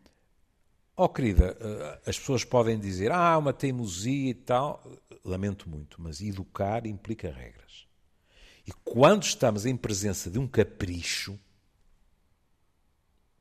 Oh, 0.97 1.09
querida, 1.09 1.57
eh, 1.61 2.00
as 2.07 2.17
pessoas 2.17 2.45
podem 2.45 2.79
dizer, 2.79 3.11
ah, 3.11 3.37
uma 3.37 3.52
teimosia 3.52 4.31
e 4.31 4.35
tal. 4.35 4.85
Lamento 5.25 5.69
muito, 5.69 6.00
mas 6.00 6.21
educar 6.21 6.87
implica 6.87 7.29
regras. 7.29 7.88
E 8.64 8.71
quando 8.85 9.25
estamos 9.25 9.67
em 9.67 9.76
presença 9.76 10.31
de 10.31 10.38
um 10.38 10.47
capricho, 10.47 11.37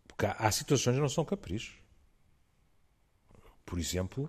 porque 0.07 0.25
há, 0.25 0.51
situações 0.51 0.95
que 0.95 1.01
não 1.01 1.07
são 1.07 1.23
caprichos. 1.23 1.75
Por 3.63 3.77
exemplo, 3.77 4.27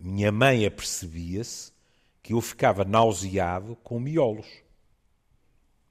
minha 0.00 0.32
mãe 0.32 0.64
apercebia-se 0.64 1.73
que 2.24 2.32
eu 2.32 2.40
ficava 2.40 2.86
nauseado 2.86 3.76
com 3.84 4.00
miolos. 4.00 4.46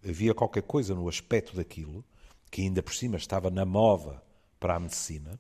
Havia 0.04 0.34
qualquer 0.34 0.63
coisa 0.63 0.96
no 0.96 1.08
aspecto 1.08 1.56
daquilo, 1.56 2.04
que 2.50 2.63
ainda 2.63 2.82
por 2.82 2.94
cima 2.94 3.18
estava 3.18 3.52
na 3.52 3.63
moda 3.63 4.22
para 4.60 4.75
a 4.75 4.80
medicina, 4.80 5.40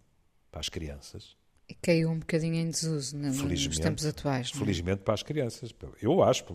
para 0.51 0.61
as 0.61 0.69
crianças. 0.69 1.35
E 1.67 1.73
caiu 1.73 2.11
um 2.11 2.19
bocadinho 2.19 2.55
em 2.55 2.69
desuso 2.69 3.17
nos 3.17 3.79
tempos 3.79 4.05
atuais. 4.05 4.51
Não 4.51 4.57
é? 4.57 4.65
Felizmente 4.65 5.01
para 5.01 5.15
as 5.15 5.23
crianças. 5.23 5.73
Eu 5.99 6.21
acho, 6.21 6.45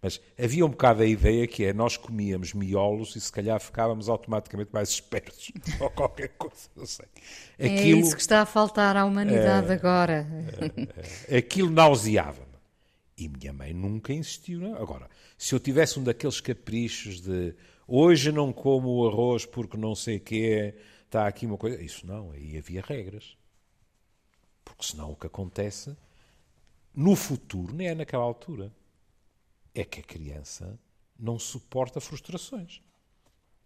mas 0.00 0.18
havia 0.42 0.64
um 0.64 0.70
bocado 0.70 1.02
a 1.02 1.06
ideia 1.06 1.46
que 1.46 1.64
é 1.64 1.74
nós 1.74 1.98
comíamos 1.98 2.54
miolos 2.54 3.14
e 3.16 3.20
se 3.20 3.30
calhar 3.30 3.60
ficávamos 3.60 4.08
automaticamente 4.08 4.70
mais 4.72 4.88
espertos 4.94 5.52
ou 5.78 5.90
qualquer 5.90 6.28
coisa, 6.38 6.70
não 6.74 6.86
sei. 6.86 7.06
É 7.58 7.66
Aquilo, 7.66 7.98
é 7.98 8.00
isso 8.00 8.14
que 8.14 8.22
está 8.22 8.40
a 8.40 8.46
faltar 8.46 8.96
à 8.96 9.04
humanidade 9.04 9.70
é, 9.70 9.74
agora. 9.74 10.26
É, 11.28 11.36
é, 11.36 11.38
aquilo 11.38 11.68
nauseava-me. 11.68 12.53
E 13.16 13.28
minha 13.28 13.52
mãe 13.52 13.72
nunca 13.72 14.12
insistiu. 14.12 14.60
Não? 14.60 14.76
Agora, 14.76 15.08
se 15.38 15.54
eu 15.54 15.60
tivesse 15.60 15.98
um 15.98 16.04
daqueles 16.04 16.40
caprichos 16.40 17.20
de 17.20 17.54
hoje 17.86 18.32
não 18.32 18.52
como 18.52 18.88
o 18.88 19.08
arroz 19.08 19.46
porque 19.46 19.76
não 19.76 19.94
sei 19.94 20.16
o 20.16 20.20
que 20.20 20.74
está 21.04 21.26
aqui 21.26 21.46
uma 21.46 21.56
coisa. 21.56 21.80
Isso 21.80 22.06
não, 22.06 22.32
aí 22.32 22.58
havia 22.58 22.82
regras. 22.82 23.36
Porque 24.64 24.84
senão 24.84 25.12
o 25.12 25.16
que 25.16 25.26
acontece 25.26 25.96
no 26.94 27.14
futuro, 27.16 27.74
nem 27.74 27.88
é 27.88 27.94
naquela 27.94 28.24
altura 28.24 28.72
é 29.74 29.84
que 29.84 30.00
a 30.00 30.02
criança 30.02 30.78
não 31.18 31.38
suporta 31.38 32.00
frustrações. 32.00 32.80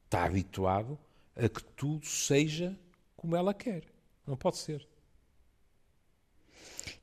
Está 0.04 0.24
habituado 0.24 0.98
a 1.36 1.48
que 1.48 1.62
tudo 1.62 2.06
seja 2.06 2.78
como 3.16 3.36
ela 3.36 3.52
quer. 3.52 3.84
Não 4.26 4.36
pode 4.36 4.56
ser. 4.56 4.86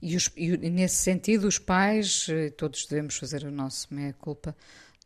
E, 0.01 0.15
os, 0.15 0.30
e, 0.36 0.58
nesse 0.58 0.95
sentido, 0.95 1.48
os 1.48 1.58
pais, 1.58 2.28
eh, 2.30 2.50
todos 2.50 2.86
devemos 2.86 3.17
fazer 3.17 3.43
o 3.43 3.52
nosso 3.52 3.93
meia-culpa, 3.93 4.56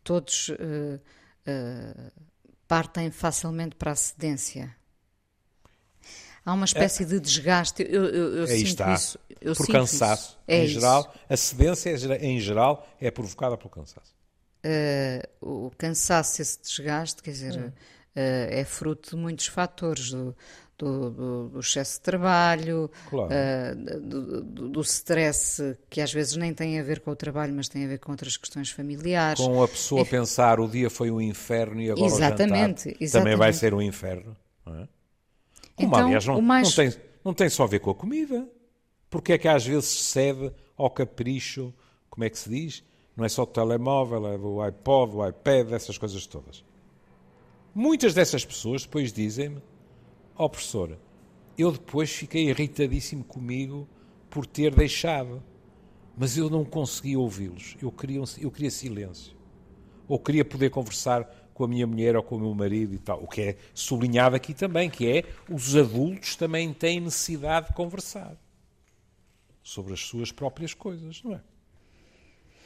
todos 0.04 0.50
uh, 0.50 0.56
uh, 0.56 2.12
partem 2.68 3.12
facilmente 3.12 3.76
para 3.76 3.92
a 3.92 3.96
cedência. 3.96 4.76
Há 6.46 6.54
uma 6.54 6.66
espécie 6.66 7.04
é, 7.04 7.06
de 7.06 7.20
desgaste. 7.20 7.86
Eu, 7.88 8.06
eu, 8.06 8.36
eu 8.38 8.44
aí 8.44 8.60
sinto 8.60 8.68
está. 8.68 8.94
isso. 8.94 9.20
Eu 9.42 9.56
por 9.56 9.68
cansaço. 9.68 10.30
Isso. 10.30 10.40
É 10.48 10.64
em 10.64 10.68
geral, 10.68 11.14
a 11.30 11.38
cedência 11.38 11.90
em 12.22 12.40
geral 12.40 12.88
é 13.00 13.12
provocada 13.12 13.58
pelo 13.58 13.70
cansaço. 13.70 14.14
Uh, 14.66 15.68
o 15.68 15.72
cansaço, 15.78 16.42
esse 16.42 16.60
desgaste, 16.62 17.22
quer 17.22 17.32
dizer, 17.32 17.56
uh, 17.58 17.74
é 18.16 18.66
fruto 18.66 19.12
de 19.12 19.16
muitos 19.16 19.48
fatores. 19.48 20.12
Do, 20.12 20.36
do, 20.80 21.10
do, 21.10 21.50
do 21.50 21.60
excesso 21.60 21.98
de 21.98 22.02
trabalho, 22.02 22.90
claro. 23.10 23.30
uh, 23.32 24.00
do, 24.00 24.70
do, 24.70 24.82
stress 24.82 25.78
que 25.90 26.00
às 26.00 26.12
vezes 26.12 26.38
nem 26.38 26.54
tem 26.54 26.80
a 26.80 26.84
ver 26.84 27.02
com 27.02 27.12
o 27.12 27.16
trabalho, 27.16 27.54
mas 27.54 27.68
tem 27.68 27.84
a 27.84 27.88
ver 27.88 28.00
com 28.00 28.12
outras 28.12 28.38
questões 28.38 28.72
familiares. 28.72 29.44
Com 29.44 29.62
a 29.62 29.68
pessoa 29.68 30.02
é... 30.02 30.06
pensar 30.06 30.60
o 30.60 30.68
dia 30.68 30.90
foi 30.90 31.12
um 31.12 31.20
inferno 31.20 31.82
e 31.82 31.92
agora 31.92 32.06
exatamente, 32.06 32.88
o 32.88 32.96
exatamente. 33.00 33.12
também 33.12 33.36
vai 33.36 33.52
ser 33.52 33.74
um 33.74 33.82
inferno. 33.82 34.36
Não 34.66 34.76
é? 34.76 34.88
Como, 35.76 35.88
então, 35.90 36.06
aliás, 36.06 36.26
não, 36.26 36.42
mais... 36.42 36.70
não, 36.70 36.76
tem, 36.76 37.02
não 37.26 37.34
tem 37.34 37.50
só 37.50 37.64
a 37.64 37.68
ver 37.68 37.80
com 37.80 37.92
a 37.92 37.96
comida. 37.96 38.48
Porque 39.10 39.34
é 39.34 39.38
que 39.38 39.48
às 39.48 39.66
vezes 39.66 39.86
cede 39.90 40.52
ao 40.78 40.90
capricho, 40.90 41.74
como 42.10 42.24
é 42.24 42.30
que 42.30 42.38
se 42.38 42.50
diz? 42.50 42.84
Não 43.18 43.26
é 43.26 43.30
só 43.30 43.44
o 43.44 43.48
telemóvel, 43.48 44.28
é 44.28 44.38
do 44.38 44.62
iPod, 44.62 45.14
do 45.14 45.28
iPad, 45.28 45.72
essas 45.74 45.98
coisas 45.98 46.26
todas. 46.26 46.64
Muitas 47.74 48.14
dessas 48.14 48.46
pessoas 48.46 48.84
depois 48.84 49.12
dizem-me, 49.12 49.62
ó 50.40 50.46
oh, 50.46 50.50
professora, 50.50 50.98
eu 51.58 51.70
depois 51.70 52.10
fiquei 52.10 52.50
irritadíssimo 52.50 53.26
comigo 53.26 53.86
por 54.30 54.46
ter 54.46 54.74
deixado, 54.74 55.44
mas 56.18 56.38
eu 56.38 56.50
não 56.50 56.64
conseguia 56.64 57.20
ouvi-los. 57.20 57.76
Eu 57.82 57.92
queria, 57.92 58.22
eu 58.40 58.50
queria 58.50 58.72
silêncio. 58.72 59.36
Ou 60.08 60.18
queria 60.18 60.46
poder 60.46 60.70
conversar 60.70 61.26
com 61.54 61.66
a 61.66 61.68
minha 61.68 61.86
mulher 61.86 62.16
ou 62.16 62.24
com 62.24 62.38
o 62.38 62.40
meu 62.40 62.56
marido 62.56 62.96
e 62.96 63.00
tal. 63.00 63.22
O 63.22 63.28
que 63.28 63.42
é 63.42 63.58
sublinhado 63.74 64.34
aqui 64.34 64.54
também, 64.54 64.90
que 64.90 65.06
é 65.06 65.26
os 65.50 65.76
adultos 65.76 66.38
também 66.38 66.74
têm 66.74 67.02
necessidade 67.02 67.68
de 67.68 67.74
conversar 67.74 68.38
sobre 69.62 69.92
as 69.92 70.00
suas 70.00 70.32
próprias 70.32 70.74
coisas, 70.74 71.22
não 71.22 71.34
é? 71.34 71.42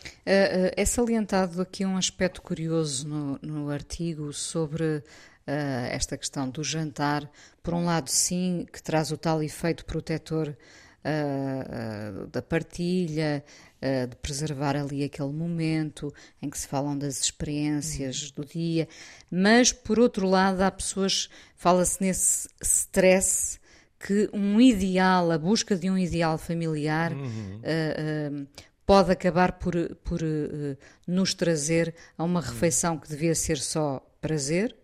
Uh, 0.03 0.71
é 0.75 0.85
salientado 0.85 1.61
aqui 1.61 1.85
um 1.85 1.97
aspecto 1.97 2.41
curioso 2.41 3.07
no, 3.07 3.39
no 3.41 3.69
artigo 3.69 4.31
sobre 4.31 5.01
esta 5.45 6.17
questão 6.17 6.49
do 6.49 6.63
jantar. 6.63 7.29
Por 7.61 7.73
um 7.73 7.85
lado, 7.85 8.09
sim, 8.09 8.65
que 8.71 8.81
traz 8.81 9.11
o 9.11 9.17
tal 9.17 9.43
efeito 9.43 9.85
protetor 9.85 10.55
uh, 11.03 12.27
da 12.27 12.41
partilha, 12.41 13.43
uh, 13.81 14.07
de 14.07 14.15
preservar 14.17 14.75
ali 14.75 15.03
aquele 15.03 15.31
momento 15.31 16.13
em 16.41 16.49
que 16.49 16.57
se 16.57 16.67
falam 16.67 16.97
das 16.97 17.21
experiências 17.21 18.23
uhum. 18.29 18.31
do 18.35 18.45
dia, 18.45 18.87
mas 19.29 19.71
por 19.71 19.99
outro 19.99 20.27
lado 20.27 20.61
há 20.61 20.71
pessoas, 20.71 21.29
fala-se 21.55 22.01
nesse 22.01 22.47
stress 22.61 23.59
que 23.99 24.29
um 24.33 24.59
ideal, 24.59 25.31
a 25.31 25.37
busca 25.37 25.75
de 25.77 25.89
um 25.89 25.97
ideal 25.97 26.37
familiar 26.37 27.13
uhum. 27.13 27.61
uh, 27.61 28.47
pode 28.85 29.11
acabar 29.11 29.53
por, 29.53 29.73
por 30.03 30.19
nos 31.07 31.33
trazer 31.33 31.95
a 32.17 32.23
uma 32.25 32.41
refeição 32.41 32.97
que 32.97 33.07
devia 33.07 33.33
ser 33.33 33.57
só 33.57 34.05
prazer, 34.19 34.75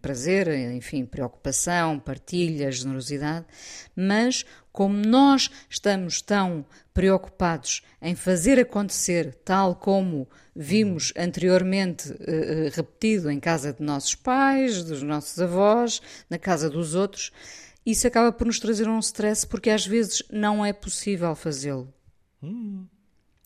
prazer, 0.00 0.48
enfim, 0.72 1.04
preocupação, 1.04 1.98
partilha, 1.98 2.70
generosidade, 2.70 3.46
mas 3.96 4.44
como 4.72 4.96
nós 4.96 5.50
estamos 5.68 6.20
tão 6.22 6.64
preocupados 6.94 7.82
em 8.00 8.14
fazer 8.14 8.58
acontecer 8.58 9.34
tal 9.44 9.74
como 9.74 10.28
vimos 10.54 11.12
anteriormente 11.16 12.12
uh, 12.12 12.70
repetido 12.72 13.30
em 13.30 13.40
casa 13.40 13.72
de 13.72 13.82
nossos 13.82 14.14
pais, 14.14 14.84
dos 14.84 15.02
nossos 15.02 15.40
avós, 15.40 16.00
na 16.28 16.38
casa 16.38 16.68
dos 16.68 16.94
outros, 16.94 17.32
isso 17.84 18.06
acaba 18.06 18.30
por 18.30 18.46
nos 18.46 18.60
trazer 18.60 18.88
um 18.88 18.98
stress 18.98 19.46
porque 19.46 19.70
às 19.70 19.86
vezes 19.86 20.22
não 20.30 20.64
é 20.64 20.72
possível 20.72 21.34
fazê-lo. 21.34 21.92
Hum. 22.42 22.86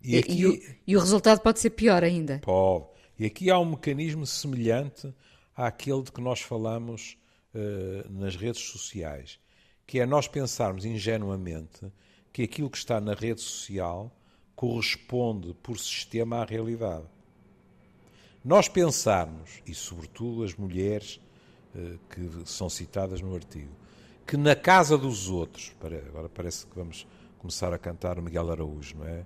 E, 0.02 0.18
aqui... 0.18 0.40
e, 0.40 0.46
o, 0.46 0.60
e 0.86 0.96
o 0.96 1.00
resultado 1.00 1.40
pode 1.40 1.60
ser 1.60 1.70
pior 1.70 2.04
ainda. 2.04 2.40
Pode. 2.40 2.86
E 3.18 3.24
aqui 3.24 3.50
há 3.50 3.58
um 3.58 3.64
mecanismo 3.64 4.26
semelhante 4.26 5.12
àquele 5.56 6.02
de 6.02 6.12
que 6.12 6.20
nós 6.20 6.40
falamos 6.40 7.16
uh, 7.54 8.10
nas 8.10 8.36
redes 8.36 8.62
sociais, 8.62 9.38
que 9.86 10.00
é 10.00 10.06
nós 10.06 10.26
pensarmos 10.26 10.84
ingenuamente 10.84 11.92
que 12.32 12.42
aquilo 12.42 12.70
que 12.70 12.78
está 12.78 13.00
na 13.00 13.14
rede 13.14 13.40
social 13.40 14.10
corresponde 14.56 15.54
por 15.54 15.78
sistema 15.78 16.38
à 16.38 16.44
realidade. 16.44 17.06
Nós 18.44 18.68
pensarmos, 18.68 19.62
e 19.66 19.74
sobretudo 19.74 20.42
as 20.42 20.54
mulheres 20.54 21.20
uh, 21.74 21.98
que 22.10 22.48
são 22.48 22.68
citadas 22.68 23.20
no 23.20 23.34
artigo, 23.34 23.72
que 24.26 24.36
na 24.36 24.56
casa 24.56 24.96
dos 24.96 25.28
outros, 25.28 25.72
agora 26.08 26.28
parece 26.28 26.66
que 26.66 26.74
vamos 26.74 27.06
começar 27.38 27.72
a 27.74 27.78
cantar 27.78 28.18
o 28.18 28.22
Miguel 28.22 28.50
Araújo, 28.50 28.96
não 28.96 29.06
é? 29.06 29.24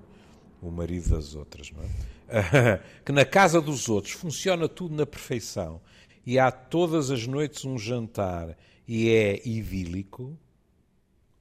O 0.61 0.73
marido 0.73 1.11
das 1.11 1.37
outras, 1.37 1.71
não 1.71 1.83
é? 1.85 2.81
que 3.05 3.13
na 3.13 3.25
casa 3.25 3.61
dos 3.61 3.89
outros 3.89 4.13
funciona 4.13 4.69
tudo 4.69 4.95
na 4.95 5.07
perfeição 5.07 5.81
e 6.29 6.39
há 6.39 6.53
todas 6.53 7.11
as 7.11 7.27
noites 7.27 7.65
um 7.65 7.79
jantar 7.79 8.55
e 8.87 9.09
é 9.09 9.49
idílico, 9.49 10.39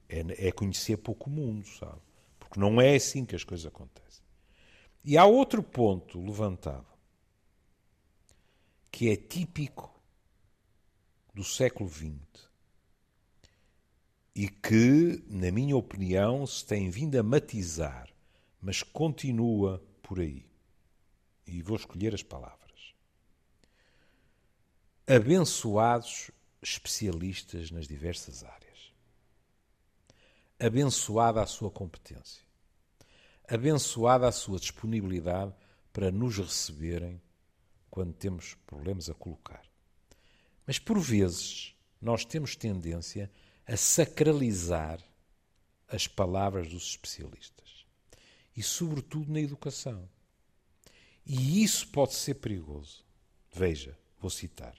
é, 0.08 0.48
é 0.48 0.50
conhecer 0.50 0.96
pouco 0.96 1.28
mundo, 1.28 1.68
sabe? 1.68 2.00
Porque 2.40 2.58
não 2.58 2.80
é 2.80 2.96
assim 2.96 3.26
que 3.26 3.36
as 3.36 3.44
coisas 3.44 3.66
acontecem. 3.66 4.24
E 5.04 5.18
há 5.18 5.26
outro 5.26 5.62
ponto 5.62 6.18
levantado 6.18 6.86
que 8.90 9.10
é 9.10 9.16
típico 9.16 9.94
do 11.34 11.44
século 11.44 11.90
XX 11.90 12.48
e 14.34 14.48
que, 14.48 15.22
na 15.28 15.50
minha 15.52 15.76
opinião, 15.76 16.46
se 16.46 16.64
tem 16.64 16.88
vindo 16.88 17.16
a 17.16 17.22
matizar, 17.22 18.08
mas 18.58 18.82
continua 18.82 19.84
por 20.02 20.18
aí. 20.18 20.46
E 21.46 21.60
vou 21.60 21.76
escolher 21.76 22.14
as 22.14 22.22
palavras. 22.22 22.67
Abençoados 25.10 26.30
especialistas 26.60 27.70
nas 27.70 27.88
diversas 27.88 28.44
áreas. 28.44 28.92
Abençoada 30.60 31.40
a 31.40 31.46
sua 31.46 31.70
competência. 31.70 32.42
Abençoada 33.48 34.28
a 34.28 34.32
sua 34.32 34.58
disponibilidade 34.58 35.54
para 35.94 36.10
nos 36.10 36.36
receberem 36.36 37.18
quando 37.90 38.12
temos 38.12 38.52
problemas 38.66 39.08
a 39.08 39.14
colocar. 39.14 39.62
Mas 40.66 40.78
por 40.78 40.98
vezes 41.00 41.74
nós 42.02 42.26
temos 42.26 42.54
tendência 42.54 43.30
a 43.66 43.78
sacralizar 43.78 45.02
as 45.88 46.06
palavras 46.06 46.68
dos 46.68 46.82
especialistas. 46.82 47.86
E 48.54 48.62
sobretudo 48.62 49.32
na 49.32 49.40
educação. 49.40 50.06
E 51.24 51.64
isso 51.64 51.88
pode 51.88 52.12
ser 52.12 52.34
perigoso. 52.34 53.02
Veja, 53.50 53.98
vou 54.20 54.28
citar. 54.28 54.74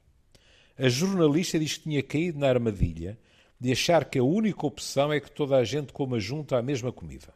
A 0.82 0.88
jornalista 0.88 1.60
diz 1.60 1.76
que 1.76 1.84
tinha 1.84 2.02
caído 2.02 2.40
na 2.40 2.48
armadilha 2.48 3.20
de 3.60 3.70
achar 3.70 4.06
que 4.06 4.18
a 4.18 4.24
única 4.24 4.66
opção 4.66 5.12
é 5.12 5.20
que 5.20 5.30
toda 5.30 5.58
a 5.58 5.64
gente 5.66 5.92
coma 5.92 6.22
junto 6.22 6.56
à 6.56 6.62
mesma 6.62 6.90
comida. 6.90 7.34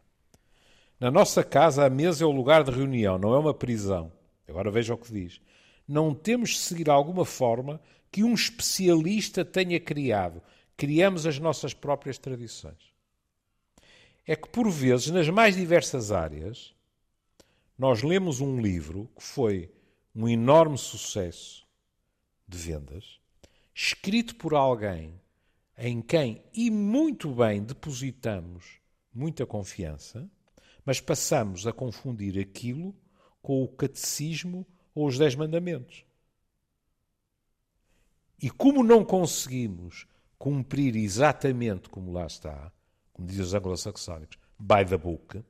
Na 0.97 1.11
nossa 1.11 1.43
casa, 1.43 1.85
a 1.85 1.89
mesa 1.89 2.23
é 2.23 2.25
o 2.25 2.31
lugar 2.31 2.63
de 2.63 2.71
reunião, 2.71 3.17
não 3.17 3.35
é 3.35 3.37
uma 3.37 3.53
prisão. 3.53 4.13
Agora 4.47 4.71
veja 4.71 4.93
o 4.93 4.97
que 4.97 5.11
diz. 5.11 5.41
Não 5.85 6.15
temos 6.15 6.51
de 6.51 6.59
seguir 6.59 6.89
alguma 6.89 7.25
forma 7.25 7.81
que 8.09 8.23
um 8.23 8.33
especialista 8.33 9.43
tenha 9.43 9.77
criado. 9.77 10.41
Criamos 10.77 11.25
as 11.25 11.37
nossas 11.37 11.73
próprias 11.73 12.17
tradições. 12.17 12.93
É 14.25 14.37
que, 14.37 14.47
por 14.47 14.69
vezes, 14.69 15.09
nas 15.09 15.27
mais 15.27 15.53
diversas 15.53 16.13
áreas, 16.13 16.73
nós 17.77 18.03
lemos 18.03 18.39
um 18.39 18.61
livro 18.61 19.09
que 19.17 19.23
foi 19.23 19.69
um 20.15 20.29
enorme 20.29 20.77
sucesso 20.77 21.67
de 22.47 22.57
vendas 22.57 23.21
escrito 23.73 24.35
por 24.35 24.53
alguém 24.53 25.19
em 25.77 26.01
quem, 26.01 26.43
e 26.53 26.69
muito 26.69 27.33
bem, 27.33 27.63
depositamos 27.63 28.79
muita 29.13 29.45
confiança, 29.45 30.29
mas 30.85 31.01
passamos 31.01 31.65
a 31.65 31.73
confundir 31.73 32.39
aquilo 32.39 32.95
com 33.41 33.63
o 33.63 33.67
catecismo 33.67 34.65
ou 34.93 35.07
os 35.07 35.17
Dez 35.17 35.35
Mandamentos. 35.35 36.05
E 38.41 38.49
como 38.49 38.83
não 38.83 39.03
conseguimos 39.03 40.05
cumprir 40.37 40.95
exatamente 40.95 41.89
como 41.89 42.11
lá 42.11 42.25
está, 42.25 42.71
como 43.13 43.27
dizem 43.27 43.43
os 43.43 43.53
anglo-saxónicos, 43.53 44.37
by 44.59 44.85
the 44.87 44.97
book, 44.97 45.43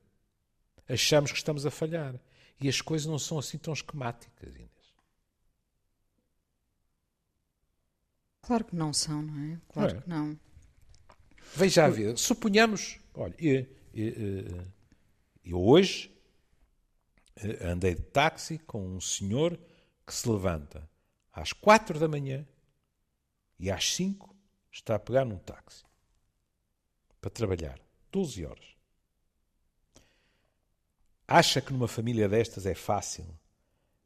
achamos 0.88 1.32
que 1.32 1.38
estamos 1.38 1.66
a 1.66 1.70
falhar. 1.70 2.18
E 2.60 2.68
as 2.68 2.80
coisas 2.80 3.06
não 3.06 3.18
são 3.18 3.38
assim 3.38 3.58
tão 3.58 3.72
esquemáticas. 3.72 4.54
Claro 8.46 8.64
que 8.64 8.76
não 8.76 8.92
são, 8.92 9.22
não 9.22 9.52
é? 9.52 9.60
Claro 9.72 9.96
é. 9.96 10.00
que 10.00 10.08
não. 10.08 10.38
Veja 11.56 11.84
a 11.84 11.88
ver, 11.88 12.18
suponhamos, 12.18 12.98
olha, 13.14 13.34
eu, 13.38 13.66
eu, 13.94 14.64
eu 15.44 15.60
hoje 15.60 16.12
eh, 17.36 17.66
andei 17.66 17.94
de 17.94 18.02
táxi 18.02 18.58
com 18.58 18.96
um 18.96 19.00
senhor 19.00 19.58
que 20.06 20.12
se 20.12 20.28
levanta 20.28 20.88
às 21.32 21.52
quatro 21.52 21.98
da 21.98 22.08
manhã 22.08 22.46
e 23.58 23.70
às 23.70 23.94
cinco 23.94 24.34
está 24.70 24.96
a 24.96 24.98
pegar 24.98 25.24
num 25.24 25.38
táxi 25.38 25.84
para 27.20 27.30
trabalhar 27.30 27.78
12 28.10 28.44
horas. 28.44 28.74
Acha 31.26 31.60
que 31.60 31.72
numa 31.72 31.88
família 31.88 32.28
destas 32.28 32.66
é 32.66 32.74
fácil 32.74 33.26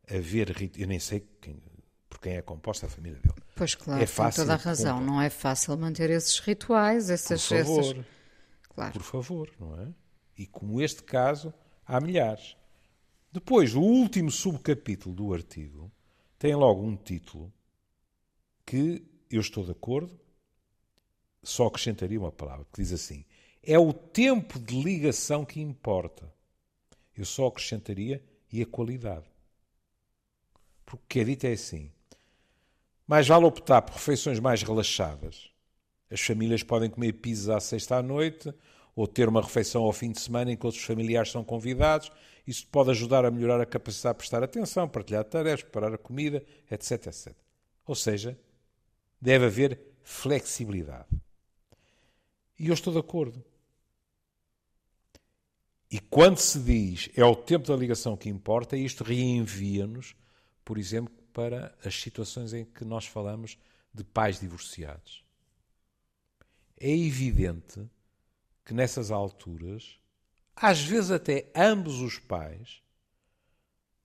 haver. 0.08 0.54
Eu 0.76 0.86
nem 0.86 1.00
sei 1.00 1.20
quem, 1.40 1.60
por 2.08 2.20
quem 2.20 2.36
é 2.36 2.42
composta 2.42 2.86
a 2.86 2.88
família 2.88 3.18
dele. 3.18 3.42
Pois 3.58 3.74
claro, 3.74 4.00
é 4.00 4.06
fácil 4.06 4.44
tem 4.44 4.44
toda 4.44 4.54
a 4.54 4.64
razão. 4.64 5.00
Não 5.00 5.20
é 5.20 5.28
fácil 5.28 5.76
manter 5.76 6.10
esses 6.10 6.38
rituais, 6.38 7.10
essas. 7.10 7.46
Por 7.46 7.58
favor, 7.58 7.80
essas... 7.80 8.06
Claro. 8.68 8.92
por 8.92 9.02
favor, 9.02 9.50
não 9.58 9.80
é? 9.80 9.88
E 10.36 10.46
como 10.46 10.80
este 10.80 11.02
caso, 11.02 11.52
há 11.84 12.00
milhares. 12.00 12.56
Depois, 13.32 13.74
o 13.74 13.80
último 13.80 14.30
subcapítulo 14.30 15.12
do 15.12 15.34
artigo 15.34 15.90
tem 16.38 16.54
logo 16.54 16.80
um 16.82 16.96
título 16.96 17.52
que 18.64 19.04
eu 19.28 19.40
estou 19.40 19.64
de 19.64 19.72
acordo, 19.72 20.18
só 21.42 21.66
acrescentaria 21.66 22.20
uma 22.20 22.30
palavra, 22.30 22.64
que 22.72 22.80
diz 22.80 22.92
assim: 22.92 23.24
é 23.60 23.76
o 23.76 23.92
tempo 23.92 24.60
de 24.60 24.80
ligação 24.80 25.44
que 25.44 25.60
importa. 25.60 26.32
Eu 27.16 27.24
só 27.24 27.48
acrescentaria 27.48 28.24
e 28.52 28.62
a 28.62 28.66
qualidade. 28.66 29.26
Porque 30.86 31.02
o 31.02 31.06
que 31.08 31.20
é 31.20 31.24
dito 31.24 31.44
é 31.44 31.52
assim: 31.52 31.92
mais 33.08 33.26
vale 33.26 33.46
optar 33.46 33.80
por 33.80 33.94
refeições 33.94 34.38
mais 34.38 34.62
relaxadas. 34.62 35.50
As 36.10 36.20
famílias 36.20 36.62
podem 36.62 36.90
comer 36.90 37.14
pizza 37.14 37.56
à 37.56 37.60
sexta 37.60 37.96
à 37.96 38.02
noite 38.02 38.52
ou 38.94 39.06
ter 39.06 39.28
uma 39.30 39.40
refeição 39.40 39.82
ao 39.82 39.92
fim 39.94 40.12
de 40.12 40.20
semana 40.20 40.52
em 40.52 40.56
que 40.56 40.66
outros 40.66 40.84
familiares 40.84 41.30
são 41.30 41.42
convidados. 41.42 42.12
Isso 42.46 42.66
pode 42.66 42.90
ajudar 42.90 43.24
a 43.24 43.30
melhorar 43.30 43.60
a 43.62 43.66
capacidade 43.66 44.14
de 44.14 44.18
prestar 44.18 44.42
atenção, 44.42 44.86
partilhar 44.86 45.24
tarefas, 45.24 45.62
preparar 45.62 45.94
a 45.94 45.98
comida, 45.98 46.44
etc, 46.70 47.06
etc. 47.06 47.34
Ou 47.86 47.94
seja, 47.94 48.38
deve 49.18 49.46
haver 49.46 49.80
flexibilidade. 50.02 51.08
E 52.58 52.68
eu 52.68 52.74
estou 52.74 52.92
de 52.92 52.98
acordo. 52.98 53.42
E 55.90 55.98
quando 55.98 56.36
se 56.36 56.58
diz 56.58 57.08
é 57.16 57.24
o 57.24 57.34
tempo 57.34 57.66
da 57.66 57.76
ligação 57.76 58.18
que 58.18 58.28
importa, 58.28 58.76
isto 58.76 59.02
reenvia-nos, 59.02 60.14
por 60.62 60.76
exemplo, 60.76 61.17
para 61.38 61.72
as 61.84 61.94
situações 61.94 62.52
em 62.52 62.64
que 62.64 62.84
nós 62.84 63.06
falamos 63.06 63.56
de 63.94 64.02
pais 64.02 64.40
divorciados. 64.40 65.24
É 66.76 66.90
evidente 66.90 67.88
que 68.64 68.74
nessas 68.74 69.12
alturas, 69.12 70.00
às 70.56 70.80
vezes 70.80 71.12
até 71.12 71.48
ambos 71.54 72.00
os 72.00 72.18
pais, 72.18 72.82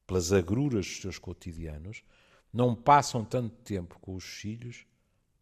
pelas 0.05 0.31
agruras 0.31 0.85
dos 0.85 1.01
seus 1.01 1.17
cotidianos, 1.17 2.03
não 2.53 2.75
passam 2.75 3.25
tanto 3.25 3.55
tempo 3.63 3.97
com 3.97 4.13
os 4.13 4.25
filhos 4.25 4.85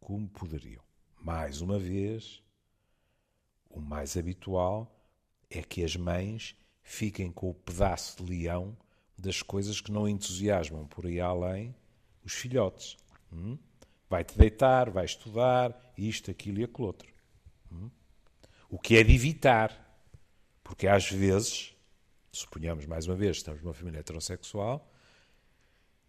como 0.00 0.26
poderiam. 0.26 0.82
Mais 1.20 1.60
uma 1.60 1.78
vez, 1.78 2.42
o 3.68 3.80
mais 3.80 4.16
habitual 4.16 4.98
é 5.50 5.62
que 5.62 5.84
as 5.84 5.94
mães 5.94 6.56
fiquem 6.82 7.30
com 7.30 7.50
o 7.50 7.54
pedaço 7.54 8.24
de 8.24 8.30
leão 8.30 8.74
das 9.18 9.42
coisas 9.42 9.78
que 9.78 9.92
não 9.92 10.08
entusiasmam 10.08 10.86
por 10.86 11.04
aí 11.04 11.20
além 11.20 11.74
os 12.24 12.32
filhotes. 12.32 12.96
Hum? 13.32 13.58
Vai-te 14.08 14.36
deitar, 14.36 14.90
vai 14.90 15.04
estudar, 15.04 15.92
isto, 15.96 16.30
aquilo 16.30 16.60
e 16.60 16.64
aquilo 16.64 16.86
outro. 16.86 17.12
Hum? 17.70 17.90
O 18.68 18.78
que 18.78 18.96
é 18.96 19.02
de 19.02 19.14
evitar, 19.14 19.98
porque 20.62 20.86
às 20.86 21.10
vezes, 21.10 21.74
suponhamos 22.30 22.86
mais 22.86 23.06
uma 23.06 23.16
vez, 23.16 23.38
estamos 23.38 23.62
numa 23.62 23.74
família 23.74 24.00
heterossexual, 24.00 24.90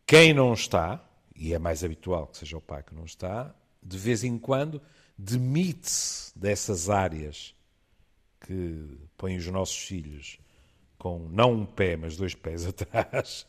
quem 0.06 0.34
não 0.34 0.54
está, 0.54 1.04
e 1.36 1.54
é 1.54 1.60
mais 1.60 1.84
habitual 1.84 2.28
que 2.28 2.38
seja 2.38 2.58
o 2.58 2.62
pai 2.62 2.84
que 2.84 2.94
não 2.94 3.06
está, 3.06 3.54
de 3.82 3.98
vez 3.98 4.24
em 4.24 4.38
quando 4.38 4.82
demite-se 5.18 6.38
dessas 6.38 6.90
áreas 6.90 7.56
que 8.42 8.98
põem 9.18 9.38
os 9.38 9.48
nossos 9.48 9.78
filhos 9.78 10.40
com 10.98 11.20
não 11.30 11.54
um 11.54 11.66
pé, 11.66 11.98
mas 11.98 12.16
dois 12.16 12.36
pés 12.36 12.66
atrás, 12.68 13.48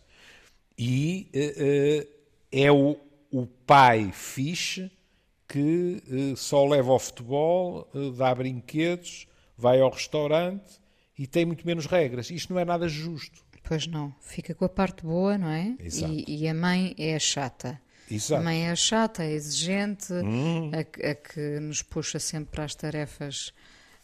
e 0.77 1.31
uh, 1.35 2.03
uh, 2.03 2.23
é 2.54 2.70
o, 2.70 2.96
o 3.32 3.46
pai 3.46 4.12
fixe 4.12 4.88
que 5.48 6.00
uh, 6.06 6.36
só 6.36 6.64
leva 6.64 6.92
ao 6.92 7.00
futebol, 7.00 7.88
uh, 7.92 8.12
dá 8.12 8.32
brinquedos, 8.32 9.26
vai 9.58 9.80
ao 9.80 9.90
restaurante 9.90 10.80
e 11.18 11.26
tem 11.26 11.44
muito 11.44 11.66
menos 11.66 11.86
regras. 11.86 12.30
Isto 12.30 12.54
não 12.54 12.60
é 12.60 12.64
nada 12.64 12.88
justo. 12.88 13.44
Pois 13.64 13.86
não, 13.88 14.14
fica 14.20 14.54
com 14.54 14.64
a 14.64 14.68
parte 14.68 15.02
boa, 15.02 15.36
não 15.36 15.48
é? 15.48 15.74
Exato. 15.80 16.12
E, 16.12 16.42
e 16.42 16.48
a 16.48 16.54
mãe 16.54 16.94
é 16.96 17.16
a 17.16 17.18
chata. 17.18 17.80
Exato. 18.08 18.40
A 18.40 18.44
mãe 18.44 18.68
é 18.68 18.70
a 18.70 18.76
chata, 18.76 19.24
é 19.24 19.32
exigente, 19.32 20.12
hum. 20.12 20.70
a, 20.72 21.10
a, 21.10 21.14
que 21.14 21.58
nos 21.58 21.82
puxa 21.82 22.20
sempre 22.20 22.50
para 22.50 22.64
as 22.64 22.74
tarefas 22.74 23.52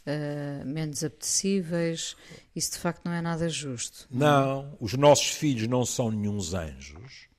uh, 0.06 0.66
menos 0.66 1.04
apetecíveis. 1.04 2.16
Isso 2.56 2.72
de 2.72 2.78
facto 2.78 3.04
não 3.04 3.12
é 3.12 3.20
nada 3.20 3.48
justo. 3.48 4.08
Não, 4.10 4.62
não, 4.62 4.76
os 4.80 4.94
nossos 4.94 5.28
filhos 5.28 5.68
não 5.68 5.84
são 5.84 6.10
nenhums 6.10 6.54
anjos 6.54 7.29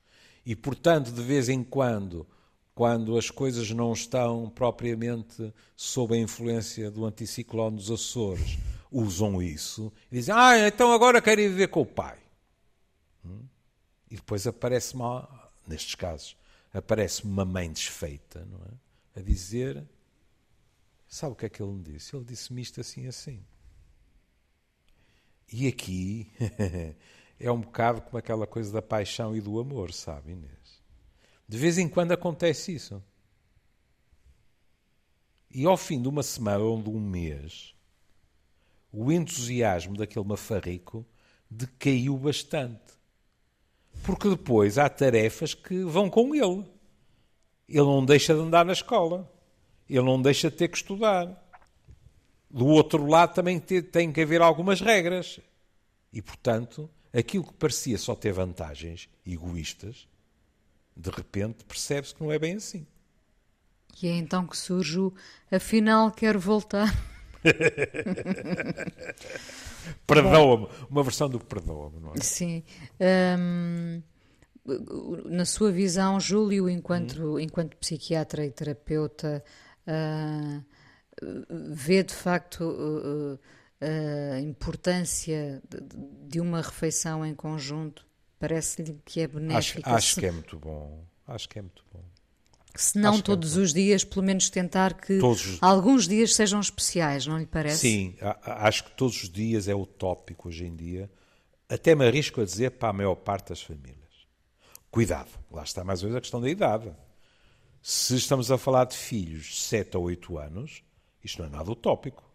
e, 0.45 0.55
portanto, 0.55 1.11
de 1.11 1.21
vez 1.21 1.49
em 1.49 1.63
quando, 1.63 2.27
quando 2.73 3.17
as 3.17 3.29
coisas 3.29 3.69
não 3.71 3.93
estão 3.93 4.49
propriamente 4.49 5.53
sob 5.75 6.15
a 6.15 6.19
influência 6.19 6.89
do 6.89 7.05
anticiclone 7.05 7.75
dos 7.75 7.91
Açores, 7.91 8.57
usam 8.91 9.41
isso 9.41 9.91
e 10.11 10.15
dizem: 10.15 10.33
Ah, 10.35 10.67
então 10.67 10.91
agora 10.91 11.21
quero 11.21 11.41
ir 11.41 11.49
viver 11.49 11.67
com 11.67 11.81
o 11.81 11.85
pai. 11.85 12.17
Hum? 13.23 13.43
E 14.09 14.15
depois 14.15 14.47
aparece-me, 14.47 15.03
nestes 15.67 15.95
casos, 15.95 16.35
aparece-me 16.73 17.31
uma 17.31 17.45
mãe 17.45 17.71
desfeita, 17.71 18.45
não 18.45 18.59
é? 18.59 19.19
A 19.19 19.23
dizer: 19.23 19.87
Sabe 21.07 21.33
o 21.33 21.35
que 21.35 21.45
é 21.45 21.49
que 21.49 21.61
ele 21.61 21.73
me 21.73 21.83
disse? 21.83 22.15
Ele 22.15 22.25
disse-me 22.25 22.61
isto 22.61 22.81
assim 22.81 23.07
assim. 23.07 23.45
E 25.51 25.67
aqui 25.67 26.31
é 27.41 27.51
um 27.51 27.59
bocado 27.59 28.01
como 28.01 28.17
aquela 28.17 28.45
coisa 28.45 28.71
da 28.71 28.81
paixão 28.81 29.35
e 29.35 29.41
do 29.41 29.59
amor, 29.59 29.91
sabe, 29.91 30.33
Inês? 30.33 30.81
De 31.47 31.57
vez 31.57 31.77
em 31.77 31.89
quando 31.89 32.11
acontece 32.11 32.73
isso. 32.75 33.03
E 35.49 35.65
ao 35.65 35.75
fim 35.75 36.01
de 36.01 36.07
uma 36.07 36.21
semana 36.21 36.63
ou 36.63 36.81
de 36.81 36.89
um 36.89 36.99
mês, 36.99 37.75
o 38.91 39.11
entusiasmo 39.11 39.97
daquele 39.97 40.25
mafarrico 40.25 41.05
decaiu 41.49 42.15
bastante. 42.15 42.93
Porque 44.03 44.29
depois 44.29 44.77
há 44.77 44.87
tarefas 44.87 45.53
que 45.53 45.83
vão 45.83 46.09
com 46.09 46.33
ele. 46.35 46.65
Ele 47.67 47.85
não 47.85 48.05
deixa 48.05 48.33
de 48.33 48.39
andar 48.39 48.63
na 48.63 48.73
escola. 48.73 49.29
Ele 49.89 50.05
não 50.05 50.21
deixa 50.21 50.49
de 50.49 50.57
ter 50.57 50.67
que 50.67 50.77
estudar. 50.77 51.43
Do 52.49 52.67
outro 52.67 53.05
lado 53.05 53.33
também 53.33 53.59
tem 53.59 54.11
que 54.11 54.21
haver 54.21 54.41
algumas 54.41 54.79
regras. 54.79 55.39
E, 56.13 56.21
portanto, 56.21 56.89
aquilo 57.13 57.43
que 57.43 57.53
parecia 57.53 57.97
só 57.97 58.15
ter 58.15 58.31
vantagens 58.31 59.09
egoístas, 59.25 60.07
de 60.95 61.09
repente 61.09 61.65
percebe-se 61.65 62.15
que 62.15 62.23
não 62.23 62.31
é 62.31 62.39
bem 62.39 62.55
assim. 62.55 62.87
E 64.01 64.07
é 64.07 64.15
então 64.15 64.47
que 64.47 64.57
surge 64.57 64.99
o 64.99 65.13
afinal 65.51 66.11
quero 66.11 66.39
voltar. 66.39 66.87
perdoa-me, 70.05 70.67
uma 70.89 71.03
versão 71.03 71.29
do 71.29 71.39
perdoa-me, 71.39 71.99
não 71.99 72.13
é? 72.13 72.21
Sim. 72.21 72.63
Na 75.25 75.45
sua 75.45 75.71
visão, 75.71 76.19
Júlio, 76.19 76.69
enquanto, 76.69 77.35
hum. 77.35 77.39
enquanto 77.39 77.75
psiquiatra 77.77 78.45
e 78.45 78.51
terapeuta, 78.51 79.43
uh, 79.87 80.63
vê 81.73 82.03
de 82.03 82.13
facto 82.13 82.63
uh, 82.63 83.39
a 83.81 84.39
importância 84.39 85.61
de, 86.27 86.39
uma 86.39 86.61
refeição 86.61 87.25
em 87.25 87.33
conjunto? 87.33 88.05
Parece-lhe 88.39 88.99
que 89.03 89.21
é 89.21 89.27
benéfica? 89.27 89.89
Acho, 89.89 89.97
acho 89.97 90.19
que 90.19 90.25
é 90.25 90.31
muito 90.31 90.59
bom. 90.59 91.03
Acho 91.27 91.49
que 91.49 91.59
é 91.59 91.61
muito 91.61 91.83
bom. 91.91 92.03
Se 92.75 92.97
não 92.97 93.13
acho 93.13 93.23
todos 93.23 93.57
é 93.57 93.59
os 93.59 93.73
dias, 93.73 94.03
pelo 94.03 94.25
menos 94.25 94.49
tentar 94.49 94.93
que 94.93 95.19
todos... 95.19 95.57
alguns 95.61 96.07
dias 96.07 96.33
sejam 96.33 96.59
especiais, 96.59 97.27
não 97.27 97.37
lhe 97.37 97.45
parece? 97.45 97.79
Sim, 97.79 98.15
acho 98.43 98.85
que 98.85 98.91
todos 98.91 99.23
os 99.23 99.29
dias 99.29 99.67
é 99.67 99.75
utópico 99.75 100.47
hoje 100.47 100.65
em 100.65 100.75
dia. 100.75 101.11
Até 101.67 101.95
me 101.95 102.07
arrisco 102.07 102.41
a 102.41 102.45
dizer 102.45 102.71
para 102.71 102.89
a 102.89 102.93
maior 102.93 103.15
parte 103.15 103.49
das 103.49 103.61
famílias. 103.61 103.97
Cuidado, 104.89 105.29
lá 105.49 105.63
está 105.63 105.83
mais 105.83 106.01
ou 106.01 106.07
menos 106.07 106.17
a 106.17 106.21
questão 106.21 106.41
da 106.41 106.49
idade. 106.49 106.93
Se 107.81 108.15
estamos 108.15 108.51
a 108.51 108.57
falar 108.57 108.85
de 108.85 108.95
filhos 108.95 109.45
de 109.45 109.55
7 109.55 109.97
a 109.97 109.99
8 109.99 110.37
anos, 110.37 110.83
isto 111.23 111.39
não 111.41 111.47
é 111.47 111.51
nada 111.51 111.71
utópico. 111.71 112.30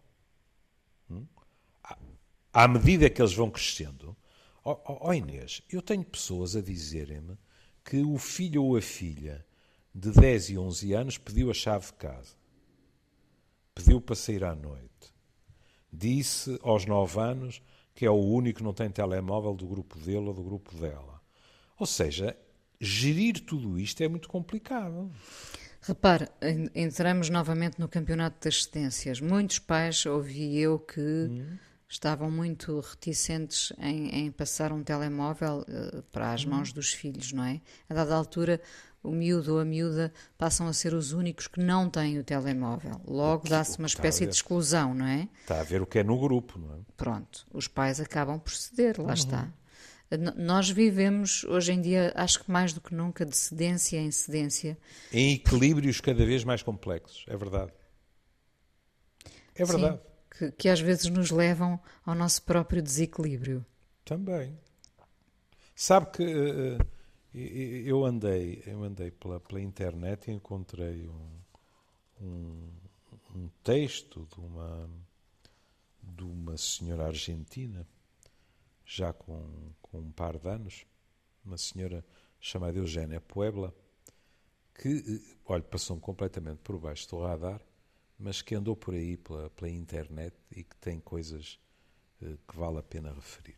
À 2.57 2.67
medida 2.67 3.07
que 3.07 3.21
eles 3.21 3.35
vão 3.35 3.51
crescendo, 3.51 4.17
ó 4.65 4.81
oh, 4.83 5.09
oh 5.09 5.13
Inês, 5.13 5.61
eu 5.71 5.79
tenho 5.79 6.03
pessoas 6.03 6.55
a 6.55 6.59
dizerem-me 6.59 7.37
que 7.85 8.01
o 8.01 8.17
filho 8.17 8.63
ou 8.63 8.75
a 8.75 8.81
filha 8.81 9.45
de 9.93 10.09
10 10.09 10.49
e 10.49 10.57
11 10.57 10.93
anos 10.93 11.17
pediu 11.19 11.51
a 11.51 11.53
chave 11.53 11.85
de 11.85 11.93
casa. 11.93 12.33
Pediu 13.75 14.01
para 14.01 14.15
sair 14.15 14.43
à 14.43 14.55
noite. 14.55 15.13
Disse 15.93 16.57
aos 16.63 16.87
9 16.87 17.19
anos 17.19 17.61
que 17.93 18.07
é 18.07 18.09
o 18.09 18.15
único 18.15 18.57
que 18.57 18.63
não 18.63 18.73
tem 18.73 18.89
telemóvel 18.89 19.53
do 19.53 19.67
grupo 19.67 19.99
dele 19.99 20.25
ou 20.25 20.33
do 20.33 20.41
grupo 20.41 20.75
dela. 20.77 21.21
Ou 21.77 21.85
seja, 21.85 22.35
gerir 22.81 23.39
tudo 23.39 23.79
isto 23.79 24.01
é 24.01 24.07
muito 24.07 24.27
complicado. 24.27 25.11
Repare, 25.79 26.27
entramos 26.73 27.29
novamente 27.29 27.79
no 27.79 27.87
campeonato 27.87 28.43
das 28.43 28.63
cedências. 28.63 29.21
Muitos 29.21 29.59
pais, 29.59 30.07
ouvi 30.07 30.57
eu, 30.57 30.79
que 30.79 30.99
hum. 30.99 31.57
Estavam 31.89 32.29
muito 32.29 32.79
reticentes 32.81 33.71
em, 33.79 34.09
em, 34.09 34.31
passar 34.31 34.73
um 34.73 34.83
telemóvel 34.83 35.65
uh, 35.67 36.03
para 36.11 36.33
as 36.33 36.43
mãos 36.43 36.73
dos 36.73 36.91
filhos, 36.91 37.31
não 37.31 37.43
é? 37.43 37.61
A 37.89 37.93
dada 37.93 38.13
altura, 38.13 38.61
o 39.01 39.11
miúdo 39.11 39.53
ou 39.53 39.59
a 39.59 39.65
miúda 39.65 40.11
passam 40.37 40.67
a 40.67 40.73
ser 40.73 40.93
os 40.93 41.13
únicos 41.13 41.47
que 41.47 41.61
não 41.61 41.89
têm 41.89 42.19
o 42.19 42.23
telemóvel. 42.23 43.01
Logo 43.07 43.47
dá-se 43.47 43.77
uma 43.77 43.87
espécie 43.87 44.25
de 44.25 44.33
exclusão, 44.33 44.93
não 44.93 45.05
é? 45.05 45.29
Está 45.41 45.61
a 45.61 45.63
ver 45.63 45.81
o 45.81 45.85
que 45.85 45.99
é 45.99 46.03
no 46.03 46.19
grupo, 46.19 46.59
não 46.59 46.75
é? 46.75 46.79
Pronto, 46.97 47.47
os 47.53 47.67
pais 47.67 48.01
acabam 48.01 48.39
por 48.39 48.51
ceder, 48.51 48.99
lá 48.99 49.07
uhum. 49.07 49.13
está. 49.13 49.53
Nós 50.37 50.69
vivemos 50.69 51.43
hoje 51.43 51.73
em 51.73 51.81
dia, 51.81 52.13
acho 52.15 52.41
que 52.41 52.49
mais 52.49 52.71
do 52.71 52.79
que 52.79 52.95
nunca, 52.95 53.25
de 53.25 53.35
cedência 53.35 53.97
em 53.97 54.09
cedência. 54.09 54.77
Em 55.11 55.33
equilíbrios 55.33 55.99
cada 55.99 56.25
vez 56.25 56.45
mais 56.45 56.63
complexos, 56.63 57.25
é 57.27 57.35
verdade. 57.35 57.73
É 59.53 59.65
verdade. 59.65 59.97
Sim, 59.97 60.16
que, 60.37 60.51
que 60.51 60.69
às 60.69 60.79
vezes 60.79 61.09
nos 61.09 61.31
levam 61.31 61.79
ao 62.05 62.15
nosso 62.15 62.43
próprio 62.43 62.81
desequilíbrio. 62.81 63.65
Também. 64.05 64.57
Sabe 65.75 66.11
que 66.11 66.23
uh, 66.23 66.77
eu 67.33 68.05
andei, 68.05 68.63
eu 68.65 68.83
andei 68.83 69.11
pela, 69.11 69.39
pela 69.39 69.61
internet 69.61 70.29
e 70.29 70.33
encontrei 70.33 71.07
um, 71.07 71.29
um, 72.21 72.69
um 73.35 73.49
texto 73.63 74.27
de 74.33 74.39
uma, 74.39 74.89
de 76.01 76.23
uma 76.23 76.57
senhora 76.57 77.07
argentina, 77.07 77.85
já 78.85 79.13
com 79.13 79.73
com 79.97 79.99
um 79.99 80.11
par 80.11 80.37
de 80.37 80.47
anos, 80.47 80.85
uma 81.43 81.57
senhora 81.57 82.05
chamada 82.39 82.77
Eugénia 82.77 83.21
Puebla, 83.21 83.73
que, 84.75 84.89
eh, 84.89 85.35
olha, 85.45 85.63
passou-me 85.63 86.01
completamente 86.01 86.59
por 86.59 86.79
baixo 86.79 87.09
do 87.09 87.21
radar, 87.21 87.61
mas 88.17 88.41
que 88.41 88.55
andou 88.55 88.75
por 88.75 88.93
aí 88.93 89.17
pela, 89.17 89.49
pela 89.51 89.69
internet 89.69 90.35
e 90.51 90.63
que 90.63 90.75
tem 90.77 90.99
coisas 90.99 91.59
uh, 92.21 92.37
que 92.47 92.55
vale 92.55 92.79
a 92.79 92.83
pena 92.83 93.13
referir. 93.13 93.57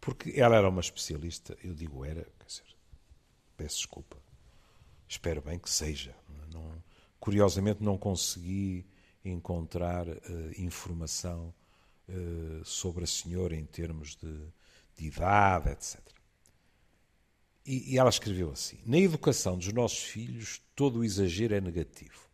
Porque 0.00 0.38
ela 0.40 0.56
era 0.56 0.68
uma 0.68 0.80
especialista, 0.80 1.56
eu 1.62 1.74
digo 1.74 2.04
era, 2.04 2.22
quer 2.38 2.46
dizer, 2.46 2.76
peço 3.56 3.76
desculpa, 3.78 4.16
espero 5.08 5.42
bem 5.42 5.58
que 5.58 5.70
seja. 5.70 6.14
Não, 6.52 6.82
curiosamente 7.18 7.82
não 7.82 7.98
consegui 7.98 8.86
encontrar 9.24 10.08
uh, 10.08 10.16
informação 10.56 11.52
uh, 12.08 12.64
sobre 12.64 13.04
a 13.04 13.06
senhora 13.06 13.56
em 13.56 13.64
termos 13.64 14.16
de 14.16 14.52
de 14.98 15.06
idade, 15.06 15.70
etc. 15.70 16.00
E, 17.64 17.94
e 17.94 17.98
ela 17.98 18.10
escreveu 18.10 18.50
assim: 18.50 18.78
Na 18.84 18.98
educação 18.98 19.56
dos 19.56 19.72
nossos 19.72 20.02
filhos, 20.02 20.60
todo 20.74 20.98
o 20.98 21.04
exagero 21.04 21.54
é 21.54 21.60
negativo. 21.60 22.27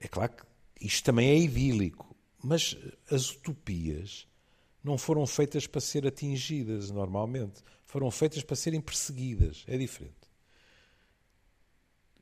É 0.00 0.08
claro 0.08 0.32
que 0.32 0.86
isto 0.86 1.04
também 1.04 1.28
é 1.28 1.38
idílico, 1.38 2.16
mas 2.42 2.76
as 3.10 3.30
utopias 3.30 4.26
não 4.82 4.96
foram 4.96 5.26
feitas 5.26 5.66
para 5.66 5.80
ser 5.80 6.06
atingidas 6.06 6.90
normalmente, 6.90 7.62
foram 7.84 8.10
feitas 8.10 8.42
para 8.42 8.56
serem 8.56 8.80
perseguidas. 8.80 9.62
É 9.66 9.76
diferente. 9.76 10.14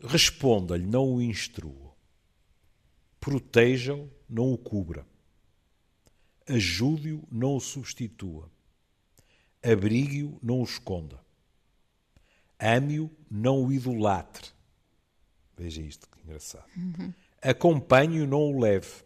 Responda-lhe, 0.01 0.87
não 0.87 1.15
o 1.15 1.23
instrua. 1.23 1.95
Proteja-o, 3.21 4.11
não 4.29 4.53
o 4.53 4.59
cubra. 4.59 5.07
Ajude-o, 6.47 7.23
não 7.31 7.57
o 7.57 7.61
substitua. 7.61 8.51
Abrigue-o, 9.63 10.39
não 10.43 10.61
o 10.61 10.65
esconda. 10.65 11.21
Ame-o, 12.59 13.11
não 13.31 13.65
o 13.65 13.73
idolatre. 13.73 14.51
Veja 15.57 15.83
isto, 15.83 16.09
que 16.09 16.21
engraçado. 16.23 16.65
Uhum. 16.77 17.13
Acompanhe-o, 17.43 18.27
não 18.27 18.51
o 18.51 18.59
leve. 18.59 19.05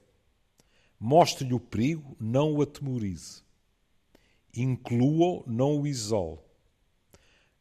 Mostre-lhe 0.99 1.53
o 1.53 1.61
perigo, 1.61 2.17
não 2.19 2.55
o 2.55 2.63
atemorize. 2.63 3.43
Inclua-o, 4.55 5.45
não 5.47 5.81
o 5.81 5.87
isole. 5.87 6.39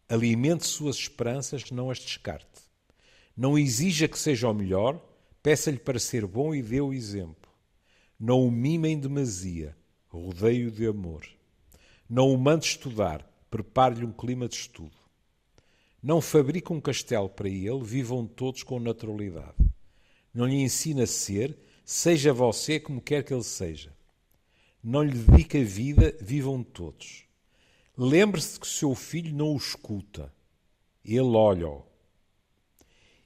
Alimente 0.07 0.65
suas 0.65 0.95
esperanças, 0.95 1.71
não 1.71 1.89
as 1.89 1.99
descarte. 1.99 2.61
Não 3.35 3.57
exija 3.57 4.07
que 4.07 4.19
seja 4.19 4.49
o 4.49 4.53
melhor, 4.53 5.01
peça-lhe 5.41 5.79
para 5.79 5.99
ser 5.99 6.25
bom 6.25 6.53
e 6.53 6.61
dê 6.61 6.79
o 6.79 6.93
exemplo. 6.93 7.51
Não 8.19 8.45
o 8.45 8.51
mime 8.51 8.89
em 8.89 8.99
demasia, 8.99 9.75
rodeio 10.07 10.69
de 10.69 10.85
amor. 10.85 11.25
Não 12.09 12.31
o 12.33 12.37
mande 12.37 12.65
estudar, 12.65 13.27
prepare-lhe 13.49 14.05
um 14.05 14.11
clima 14.11 14.47
de 14.47 14.55
estudo. 14.55 14.95
Não 16.03 16.21
fabrique 16.21 16.71
um 16.71 16.79
castelo 16.79 17.29
para 17.29 17.49
ele, 17.49 17.83
vivam 17.83 18.25
todos 18.25 18.63
com 18.63 18.79
naturalidade. 18.79 19.55
Não 20.33 20.45
lhe 20.45 20.61
ensine 20.61 21.03
a 21.03 21.07
ser, 21.07 21.57
seja 21.83 22.33
você 22.33 22.79
como 22.79 23.01
quer 23.01 23.23
que 23.23 23.33
ele 23.33 23.43
seja. 23.43 23.93
Não 24.83 25.03
lhe 25.03 25.17
dedique 25.17 25.57
a 25.57 25.63
vida, 25.63 26.15
vivam 26.21 26.63
todos. 26.63 27.25
Lembre-se 27.97 28.59
que 28.59 28.67
seu 28.67 28.95
filho 28.95 29.35
não 29.35 29.53
o 29.53 29.57
escuta, 29.57 30.33
ele 31.03 31.19
olha-o. 31.19 31.83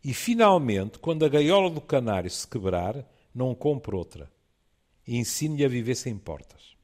E 0.04 0.13
finalmente, 0.13 1.00
quando 1.00 1.24
a 1.24 1.30
gaiola 1.30 1.70
do 1.70 1.82
canário 1.82 2.30
se 2.30 2.48
quebrar, 2.48 3.08
não 3.34 3.56
compre 3.56 3.96
outra. 3.96 4.32
Ensine-lhe 5.08 5.63
a 5.63 5.70
viver 5.70 5.96
sem 5.96 6.18
portas 6.18 6.76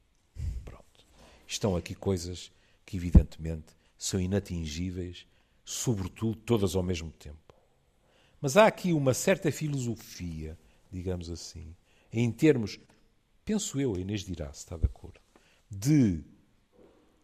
estão 1.52 1.76
aqui 1.76 1.94
coisas 1.94 2.50
que, 2.84 2.96
evidentemente, 2.96 3.74
são 3.96 4.20
inatingíveis, 4.20 5.26
sobretudo 5.64 6.34
todas 6.34 6.74
ao 6.74 6.82
mesmo 6.82 7.10
tempo. 7.10 7.41
Mas 8.42 8.58
há 8.58 8.66
aqui 8.66 8.92
uma 8.92 9.14
certa 9.14 9.50
filosofia 9.50 10.58
digamos 10.92 11.30
assim, 11.30 11.74
em 12.12 12.30
termos, 12.30 12.78
penso 13.44 13.80
eu, 13.80 13.94
a 13.94 13.98
Inês 13.98 14.22
dirá, 14.22 14.52
se 14.52 14.58
está 14.60 14.76
de 14.76 14.84
acordo, 14.84 15.18
de 15.70 16.22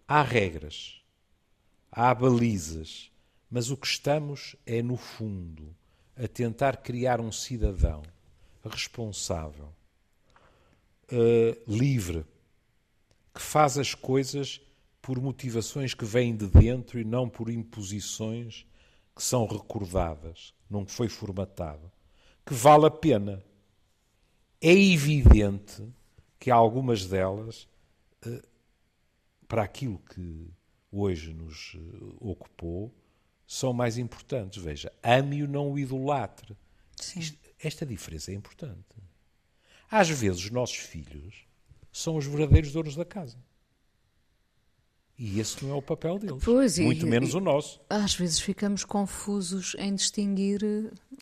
há 0.07 0.22
regras, 0.22 1.02
há 1.92 2.14
balizas, 2.14 3.12
mas 3.50 3.70
o 3.70 3.76
que 3.76 3.87
estamos 3.87 4.57
é, 4.64 4.83
no 4.83 4.96
fundo, 4.96 5.76
a 6.16 6.26
tentar 6.26 6.78
criar 6.78 7.20
um 7.20 7.31
cidadão 7.31 8.02
responsável, 8.64 9.72
uh, 11.12 11.70
livre, 11.70 12.24
que 13.35 13.42
faz 13.42 13.78
as 13.78 13.94
coisas 13.94 14.61
por 15.00 15.20
motivações 15.20 15.94
que 15.94 16.04
vêm 16.04 16.35
de 16.35 16.46
dentro 16.46 16.98
e 16.98 17.04
não 17.04 17.28
por 17.28 17.48
imposições 17.50 18.66
que 19.18 19.24
são 19.24 19.48
recordadas, 19.48 20.54
não 20.70 20.87
foi 20.87 21.09
formatado, 21.09 21.90
que 22.46 22.54
vale 22.54 22.87
a 22.87 22.90
pena. 22.90 23.42
É 24.61 24.72
evidente 24.72 25.83
que 26.38 26.52
algumas 26.52 27.04
delas, 27.04 27.66
uh, 28.24 28.40
para 29.48 29.64
aquilo 29.64 29.98
que 29.98 30.48
hoje 30.92 31.35
nos 31.35 31.74
uh, 31.74 32.16
ocupou, 32.20 32.94
são 33.44 33.72
mais 33.72 33.98
importantes. 33.98 34.62
Veja, 34.62 34.92
ame-o, 35.02 35.48
não 35.48 35.72
o 35.72 35.78
idolatre. 35.81 36.57
esta 37.59 37.85
diferença 37.85 38.31
é 38.31 38.35
importante. 38.35 39.02
Às 39.90 40.09
vezes, 40.11 40.44
os 40.44 40.50
nossos 40.52 40.76
filhos 40.76 41.44
são 41.90 42.14
os 42.14 42.24
verdadeiros 42.24 42.70
donos 42.70 42.94
da 42.94 43.04
casa. 43.04 43.37
E 45.18 45.40
esse 45.40 45.64
não 45.64 45.74
é 45.74 45.76
o 45.76 45.83
papel 45.83 46.16
deles. 46.18 46.44
Pois, 46.44 46.78
muito 46.78 47.04
e, 47.04 47.09
menos 47.09 47.31
e, 47.31 47.37
o 47.37 47.40
nosso. 47.40 47.81
Às 47.90 48.14
vezes 48.14 48.38
ficamos 48.38 48.85
confusos 48.85 49.74
em 49.76 49.92
distinguir 49.94 50.61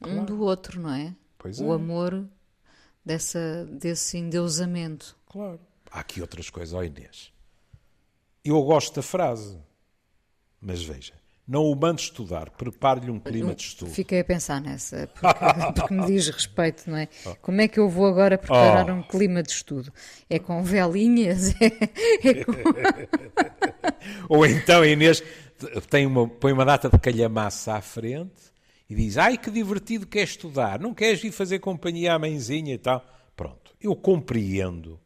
claro. 0.02 0.20
um 0.20 0.24
do 0.24 0.42
outro, 0.42 0.80
não 0.80 0.92
é? 0.92 1.14
Pois 1.38 1.58
o 1.58 1.72
é. 1.72 1.74
amor 1.74 2.28
dessa, 3.02 3.64
desse 3.64 4.18
endeusamento. 4.18 5.16
Claro. 5.26 5.60
Há 5.90 6.00
aqui 6.00 6.20
outras 6.20 6.50
coisas, 6.50 6.74
ó 6.74 6.82
Inês. 6.84 7.32
Eu 8.44 8.62
gosto 8.62 8.96
da 8.96 9.02
frase, 9.02 9.58
mas 10.60 10.82
veja, 10.82 11.14
não 11.48 11.64
o 11.64 11.74
mande 11.74 12.02
estudar, 12.02 12.50
prepare-lhe 12.50 13.10
um 13.10 13.20
clima 13.20 13.54
de 13.54 13.62
estudo. 13.62 13.92
Fiquei 13.92 14.20
a 14.20 14.24
pensar 14.24 14.60
nessa, 14.60 15.06
porque, 15.06 15.28
porque, 15.80 15.94
me 15.94 16.06
diz 16.06 16.28
respeito, 16.28 16.90
não 16.90 16.98
é? 16.98 17.08
Como 17.40 17.60
é 17.60 17.68
que 17.68 17.78
eu 17.78 17.88
vou 17.88 18.06
agora 18.06 18.36
preparar 18.36 18.90
oh. 18.90 18.94
um 18.94 19.02
clima 19.02 19.42
de 19.42 19.52
estudo? 19.52 19.92
É 20.28 20.38
com 20.38 20.62
velinhas? 20.62 21.54
É, 21.60 21.66
é 22.28 22.44
com... 22.44 22.52
Ou 24.28 24.44
então 24.46 24.82
a 24.82 24.86
Inês 24.86 25.22
tem 25.88 26.06
uma, 26.06 26.28
põe 26.28 26.52
uma 26.52 26.64
data 26.64 26.88
de 26.88 26.98
calhamaça 26.98 27.74
à 27.74 27.80
frente 27.80 28.52
e 28.88 28.94
diz: 28.94 29.16
Ai 29.16 29.38
que 29.38 29.50
divertido 29.50 30.06
que 30.06 30.18
é 30.18 30.22
estudar, 30.22 30.78
não 30.78 30.94
queres 30.94 31.22
ir 31.24 31.32
fazer 31.32 31.58
companhia 31.58 32.14
à 32.14 32.18
mãezinha 32.18 32.74
e 32.74 32.78
tal? 32.78 33.04
Pronto, 33.34 33.74
eu 33.80 33.94
compreendo 33.94 35.00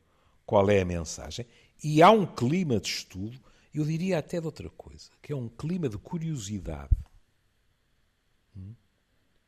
qual 0.47 0.71
é 0.71 0.81
a 0.81 0.85
mensagem 0.85 1.47
e 1.83 2.03
há 2.03 2.11
um 2.11 2.27
clima 2.27 2.79
de 2.79 2.89
estudo 2.89 3.41
eu 3.73 3.85
diria 3.85 4.19
até 4.19 4.41
de 4.41 4.47
outra 4.47 4.69
coisa, 4.71 5.11
que 5.23 5.33
é 5.33 5.37
um 5.37 5.49
clima 5.49 5.89
de 5.89 5.97
curiosidade 5.97 6.95
hum, 8.57 8.75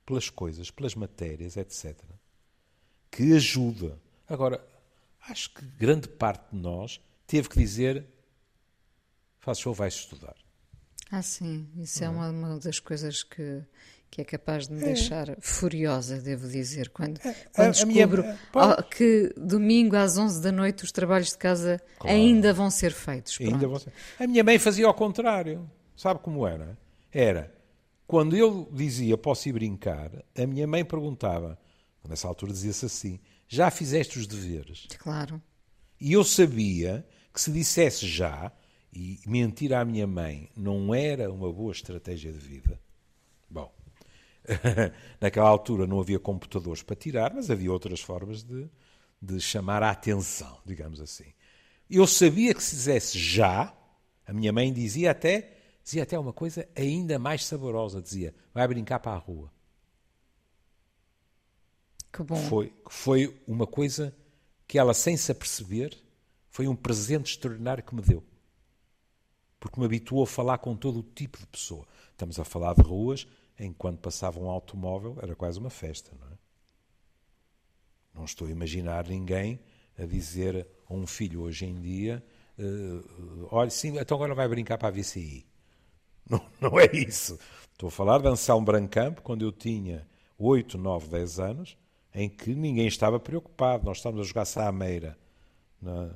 pelas 0.06 0.30
coisas, 0.30 0.70
pelas 0.70 0.94
matérias, 0.94 1.56
etc., 1.56 1.96
que 3.10 3.34
ajuda. 3.34 4.00
Agora, 4.28 4.64
acho 5.28 5.52
que 5.52 5.64
grande 5.64 6.08
parte 6.08 6.52
de 6.52 6.58
nós 6.58 7.00
teve 7.26 7.48
que 7.48 7.58
dizer: 7.58 8.06
faz 9.42 9.60
favor, 9.60 9.76
vais 9.76 9.94
estudar. 9.94 10.34
Ah, 11.10 11.20
sim, 11.20 11.68
isso 11.76 12.02
é, 12.02 12.06
é 12.06 12.08
uma, 12.08 12.30
uma 12.30 12.58
das 12.58 12.80
coisas 12.80 13.22
que 13.22 13.62
que 14.12 14.20
é 14.20 14.24
capaz 14.24 14.68
de 14.68 14.74
me 14.74 14.82
é. 14.82 14.84
deixar 14.84 15.34
furiosa, 15.40 16.20
devo 16.20 16.46
dizer, 16.46 16.90
quando, 16.90 17.18
é. 17.24 17.32
quando 17.50 17.68
a, 17.68 17.70
descubro 17.70 18.22
a 18.22 18.66
minha... 18.66 18.82
que 18.82 19.32
domingo 19.38 19.96
às 19.96 20.18
11 20.18 20.42
da 20.42 20.52
noite 20.52 20.84
os 20.84 20.92
trabalhos 20.92 21.30
de 21.30 21.38
casa 21.38 21.80
claro. 21.98 22.14
ainda 22.14 22.52
vão 22.52 22.70
ser 22.70 22.92
feitos. 22.92 23.38
Ainda 23.40 23.66
vão 23.66 23.78
ser. 23.78 23.90
A 24.20 24.26
minha 24.26 24.44
mãe 24.44 24.58
fazia 24.58 24.86
ao 24.86 24.92
contrário. 24.92 25.66
Sabe 25.96 26.20
como 26.20 26.46
era? 26.46 26.78
Era, 27.10 27.54
quando 28.06 28.36
eu 28.36 28.68
dizia 28.70 29.16
posso 29.16 29.48
ir 29.48 29.52
brincar, 29.52 30.10
a 30.36 30.46
minha 30.46 30.66
mãe 30.66 30.84
perguntava, 30.84 31.58
nessa 32.06 32.28
altura 32.28 32.52
dizia-se 32.52 32.84
assim, 32.84 33.18
já 33.48 33.70
fizeste 33.70 34.18
os 34.18 34.26
deveres? 34.26 34.88
Claro. 34.98 35.40
E 35.98 36.12
eu 36.12 36.22
sabia 36.22 37.02
que 37.32 37.40
se 37.40 37.50
dissesse 37.50 38.06
já, 38.06 38.52
e 38.92 39.20
mentir 39.26 39.72
à 39.72 39.84
minha 39.84 40.06
mãe 40.06 40.50
não 40.56 40.94
era 40.94 41.32
uma 41.32 41.52
boa 41.52 41.72
estratégia 41.72 42.32
de 42.32 42.38
vida, 42.38 42.78
bom, 43.48 43.72
Naquela 45.20 45.48
altura 45.48 45.86
não 45.86 46.00
havia 46.00 46.18
computadores 46.18 46.82
para 46.82 46.96
tirar, 46.96 47.32
mas 47.34 47.50
havia 47.50 47.72
outras 47.72 48.00
formas 48.00 48.42
de, 48.42 48.68
de 49.20 49.40
chamar 49.40 49.82
a 49.82 49.90
atenção, 49.90 50.58
digamos 50.64 51.00
assim. 51.00 51.32
Eu 51.88 52.06
sabia 52.06 52.54
que 52.54 52.62
se 52.62 52.70
fizesse 52.70 53.18
já, 53.18 53.72
a 54.26 54.32
minha 54.32 54.52
mãe 54.52 54.72
dizia 54.72 55.10
até, 55.10 55.56
dizia 55.82 56.02
até 56.02 56.18
uma 56.18 56.32
coisa 56.32 56.68
ainda 56.74 57.18
mais 57.18 57.44
saborosa, 57.44 58.00
dizia, 58.00 58.34
vai 58.52 58.66
brincar 58.66 58.98
para 58.98 59.12
a 59.12 59.18
rua. 59.18 59.52
Que 62.12 62.22
bom. 62.22 62.36
Foi, 62.36 62.72
foi 62.88 63.40
uma 63.46 63.66
coisa 63.66 64.14
que 64.66 64.78
ela, 64.78 64.92
sem 64.92 65.16
se 65.16 65.30
aperceber, 65.32 65.96
foi 66.50 66.66
um 66.66 66.76
presente 66.76 67.32
extraordinário 67.32 67.82
que 67.82 67.94
me 67.94 68.02
deu. 68.02 68.22
Porque 69.62 69.78
me 69.78 69.86
habituou 69.86 70.24
a 70.24 70.26
falar 70.26 70.58
com 70.58 70.74
todo 70.74 70.98
o 70.98 71.02
tipo 71.04 71.38
de 71.38 71.46
pessoa. 71.46 71.86
Estamos 72.10 72.36
a 72.40 72.44
falar 72.44 72.74
de 72.74 72.82
ruas, 72.82 73.28
enquanto 73.56 74.00
passava 74.00 74.40
um 74.40 74.50
automóvel, 74.50 75.16
era 75.22 75.36
quase 75.36 75.60
uma 75.60 75.70
festa, 75.70 76.10
não 76.20 76.26
é? 76.26 76.38
Não 78.12 78.24
estou 78.24 78.48
a 78.48 78.50
imaginar 78.50 79.06
ninguém 79.06 79.60
a 79.96 80.04
dizer 80.04 80.66
a 80.90 80.92
um 80.92 81.06
filho 81.06 81.42
hoje 81.42 81.64
em 81.64 81.80
dia: 81.80 82.24
uh, 82.58 83.48
olha, 83.52 83.70
sim, 83.70 83.96
então 83.96 84.16
agora 84.16 84.34
vai 84.34 84.48
brincar 84.48 84.78
para 84.78 84.88
a 84.88 84.90
VCI. 84.90 85.46
Não, 86.28 86.44
não 86.60 86.78
é 86.78 86.86
isso. 86.92 87.38
Estou 87.72 87.88
a 87.88 87.90
falar 87.90 88.20
de 88.20 88.28
Anselmo 88.28 88.64
Brancampo, 88.64 89.22
quando 89.22 89.44
eu 89.44 89.50
tinha 89.50 90.06
8, 90.38 90.78
9, 90.78 91.08
10 91.08 91.40
anos, 91.40 91.76
em 92.14 92.28
que 92.28 92.54
ninguém 92.54 92.86
estava 92.86 93.18
preocupado. 93.18 93.84
Nós 93.84 93.98
estávamos 93.98 94.24
a 94.24 94.28
jogar 94.28 94.44
Saameira 94.44 95.18
na, 95.80 96.10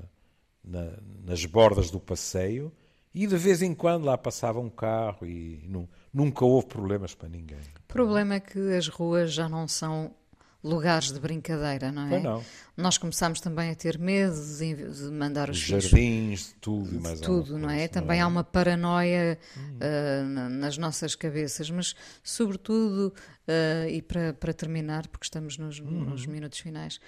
na, 0.64 0.92
nas 1.24 1.44
bordas 1.44 1.90
do 1.90 1.98
passeio 2.00 2.72
e 3.16 3.26
de 3.26 3.36
vez 3.38 3.62
em 3.62 3.74
quando 3.74 4.04
lá 4.04 4.18
passava 4.18 4.60
um 4.60 4.68
carro 4.68 5.26
e 5.26 5.64
não, 5.66 5.88
nunca 6.12 6.44
houve 6.44 6.66
problemas 6.66 7.14
para 7.14 7.30
ninguém. 7.30 7.60
O 7.88 7.88
problema 7.88 8.34
é 8.34 8.40
que 8.40 8.74
as 8.74 8.88
ruas 8.88 9.32
já 9.32 9.48
não 9.48 9.66
são 9.66 10.14
lugares 10.62 11.10
de 11.10 11.18
brincadeira, 11.18 11.90
não 11.90 12.08
é? 12.08 12.20
Não. 12.20 12.44
Nós 12.76 12.98
começámos 12.98 13.40
também 13.40 13.70
a 13.70 13.74
ter 13.74 13.98
medo 13.98 14.34
de, 14.34 14.74
de 14.74 15.10
mandar 15.10 15.48
os, 15.48 15.56
os 15.56 15.62
filhos, 15.62 15.84
jardins, 15.84 16.54
tudo 16.60 16.94
e 16.94 17.00
mais 17.00 17.18
tudo, 17.20 17.56
não 17.56 17.70
é? 17.70 17.88
Também 17.88 18.08
não 18.08 18.14
é? 18.16 18.20
há 18.20 18.26
uma 18.26 18.44
paranoia 18.44 19.38
hum. 19.56 19.78
uh, 19.78 20.48
nas 20.50 20.76
nossas 20.76 21.14
cabeças, 21.14 21.70
mas 21.70 21.94
sobretudo 22.22 23.14
uh, 23.48 23.88
e 23.88 24.02
para, 24.02 24.34
para 24.34 24.52
terminar, 24.52 25.08
porque 25.08 25.24
estamos 25.24 25.56
nos, 25.56 25.80
hum. 25.80 26.04
nos 26.04 26.26
minutos 26.26 26.58
finais, 26.58 27.00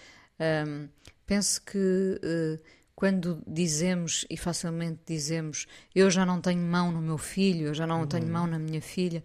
um, 0.67 0.89
penso 1.27 1.61
que 1.61 2.19
uh, 2.25 2.78
quando 2.99 3.41
dizemos 3.47 4.27
e 4.29 4.37
facilmente 4.37 4.99
dizemos 5.07 5.69
eu 5.95 6.11
já 6.11 6.27
não 6.27 6.41
tenho 6.41 6.61
mão 6.61 6.91
no 6.91 7.01
meu 7.01 7.17
filho, 7.17 7.69
eu 7.69 7.75
já 7.75 7.87
não 7.87 8.01
uhum. 8.01 8.07
tenho 8.09 8.27
mão 8.27 8.45
na 8.45 8.59
minha 8.59 8.83
filha, 8.83 9.23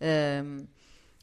uh, 0.00 0.64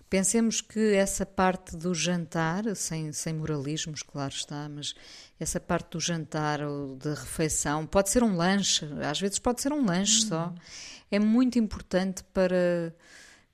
pensemos 0.10 0.60
que 0.60 0.96
essa 0.96 1.26
parte 1.26 1.78
do 1.78 1.96
jantar, 1.96 2.76
sem, 2.76 3.14
sem 3.14 3.34
moralismos, 3.34 4.04
claro 4.04 4.34
está, 4.34 4.68
mas 4.68 4.94
essa 5.40 5.62
parte 5.62 5.92
do 5.92 6.00
jantar 6.02 6.62
ou 6.62 6.98
da 6.98 7.12
refeição, 7.12 7.88
pode 7.88 8.10
ser 8.10 8.22
um 8.22 8.36
lanche, 8.36 8.86
às 9.10 9.22
vezes 9.22 9.40
pode 9.40 9.62
ser 9.62 9.72
um 9.72 9.86
lanche 9.86 10.24
uhum. 10.24 10.28
só, 10.28 10.54
é 11.10 11.20
muito 11.20 11.58
importante 11.58 12.22
para 12.34 12.94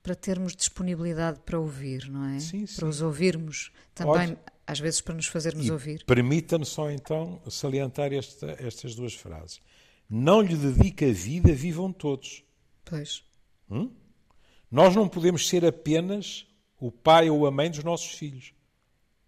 para 0.01 0.15
termos 0.15 0.55
disponibilidade 0.55 1.39
para 1.45 1.59
ouvir, 1.59 2.09
não 2.09 2.25
é? 2.25 2.39
Sim, 2.39 2.65
sim. 2.65 2.75
Para 2.77 2.87
os 2.87 3.01
ouvirmos 3.01 3.69
também 3.93 4.35
às 4.69 4.79
vezes 4.79 5.01
para 5.01 5.15
nos 5.15 5.25
fazermos 5.25 5.65
e 5.65 5.71
ouvir. 5.71 6.03
Permita-me 6.05 6.63
só 6.63 6.91
então 6.91 7.41
salientar 7.49 8.13
esta, 8.13 8.55
estas 8.59 8.93
duas 8.93 9.15
frases. 9.15 9.59
Não 10.07 10.41
lhe 10.41 10.55
dedica 10.55 11.07
a 11.07 11.11
vida, 11.11 11.51
vivam 11.51 11.91
todos. 11.91 12.43
Pois. 12.85 13.23
Hum? 13.69 13.91
Nós 14.69 14.95
não 14.95 15.09
podemos 15.09 15.47
ser 15.47 15.65
apenas 15.65 16.45
o 16.79 16.91
pai 16.91 17.31
ou 17.31 17.47
a 17.47 17.51
mãe 17.51 17.71
dos 17.71 17.83
nossos 17.83 18.11
filhos. 18.11 18.53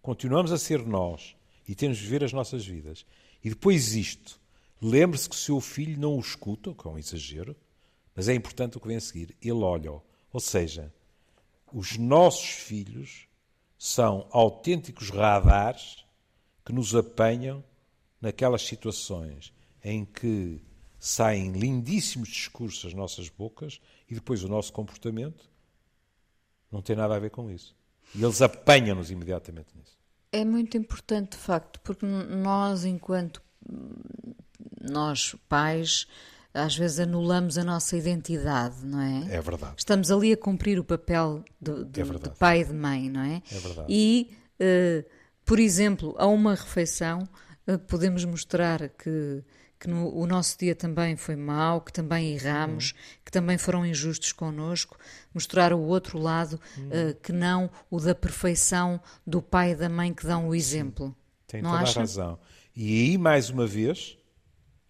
Continuamos 0.00 0.52
a 0.52 0.58
ser 0.58 0.86
nós 0.86 1.34
e 1.66 1.74
temos 1.74 1.98
de 1.98 2.04
viver 2.04 2.22
as 2.22 2.32
nossas 2.32 2.64
vidas. 2.64 3.04
E 3.42 3.48
depois 3.48 3.96
isto. 3.96 4.40
Lembre-se 4.80 5.28
que 5.28 5.34
o 5.34 5.38
seu 5.38 5.60
filho 5.60 5.98
não 5.98 6.16
o 6.16 6.20
escuta, 6.20 6.72
que 6.72 6.86
é 6.86 6.90
um 6.90 6.98
exagero, 6.98 7.56
mas 8.14 8.28
é 8.28 8.34
importante 8.34 8.76
o 8.76 8.80
que 8.80 8.86
vem 8.86 8.96
a 8.96 9.00
seguir. 9.00 9.36
Ele 9.42 9.52
olha-o. 9.52 10.02
Ou 10.32 10.40
seja, 10.40 10.92
os 11.72 11.98
nossos 11.98 12.48
filhos 12.48 13.26
são 13.84 14.28
autênticos 14.30 15.10
radares 15.10 16.04
que 16.64 16.72
nos 16.72 16.94
apanham 16.94 17.64
naquelas 18.20 18.62
situações 18.62 19.52
em 19.82 20.04
que 20.04 20.62
saem 21.00 21.50
lindíssimos 21.50 22.28
discursos 22.28 22.84
das 22.84 22.94
nossas 22.94 23.28
bocas 23.28 23.80
e 24.08 24.14
depois 24.14 24.44
o 24.44 24.48
nosso 24.48 24.72
comportamento 24.72 25.50
não 26.70 26.80
tem 26.80 26.94
nada 26.94 27.16
a 27.16 27.18
ver 27.18 27.30
com 27.30 27.50
isso. 27.50 27.74
E 28.14 28.22
eles 28.22 28.40
apanham-nos 28.40 29.10
imediatamente 29.10 29.76
nisso. 29.76 29.98
É 30.30 30.44
muito 30.44 30.76
importante, 30.76 31.32
de 31.32 31.38
facto, 31.38 31.80
porque 31.80 32.06
nós, 32.06 32.84
enquanto 32.84 33.42
nós 34.80 35.34
pais, 35.48 36.06
às 36.54 36.76
vezes 36.76 37.00
anulamos 37.00 37.56
a 37.56 37.64
nossa 37.64 37.96
identidade, 37.96 38.84
não 38.84 39.00
é? 39.00 39.36
É 39.36 39.40
verdade. 39.40 39.74
Estamos 39.78 40.10
ali 40.10 40.32
a 40.32 40.36
cumprir 40.36 40.78
o 40.78 40.84
papel 40.84 41.44
de, 41.60 41.84
de, 41.84 42.00
é 42.00 42.04
de 42.04 42.30
pai 42.38 42.60
e 42.60 42.64
de 42.64 42.72
mãe, 42.74 43.08
não 43.08 43.22
é? 43.22 43.42
É 43.50 43.58
verdade. 43.58 43.86
E, 43.88 44.36
uh, 44.60 45.04
por 45.44 45.58
exemplo, 45.58 46.14
a 46.18 46.26
uma 46.26 46.54
refeição, 46.54 47.26
uh, 47.66 47.78
podemos 47.78 48.24
mostrar 48.24 48.88
que 48.90 49.42
que 49.82 49.88
no, 49.88 50.14
o 50.14 50.28
nosso 50.28 50.56
dia 50.56 50.76
também 50.76 51.16
foi 51.16 51.34
mau, 51.34 51.80
que 51.80 51.92
também 51.92 52.34
erramos, 52.34 52.92
uhum. 52.92 52.96
que 53.24 53.32
também 53.32 53.58
foram 53.58 53.84
injustos 53.84 54.30
connosco, 54.30 54.96
mostrar 55.34 55.72
o 55.72 55.80
outro 55.80 56.20
lado 56.20 56.60
uhum. 56.78 56.86
uh, 56.86 57.14
que 57.20 57.32
não 57.32 57.68
o 57.90 57.98
da 57.98 58.14
perfeição 58.14 59.00
do 59.26 59.42
pai 59.42 59.72
e 59.72 59.74
da 59.74 59.88
mãe 59.88 60.14
que 60.14 60.24
dão 60.24 60.48
o 60.48 60.54
exemplo. 60.54 61.06
Sim. 61.08 61.14
Tem 61.48 61.62
não 61.62 61.72
toda 61.72 61.82
acha? 61.82 61.98
a 61.98 62.02
razão. 62.02 62.38
E 62.76 63.10
aí, 63.10 63.18
mais 63.18 63.50
uma 63.50 63.66
vez, 63.66 64.16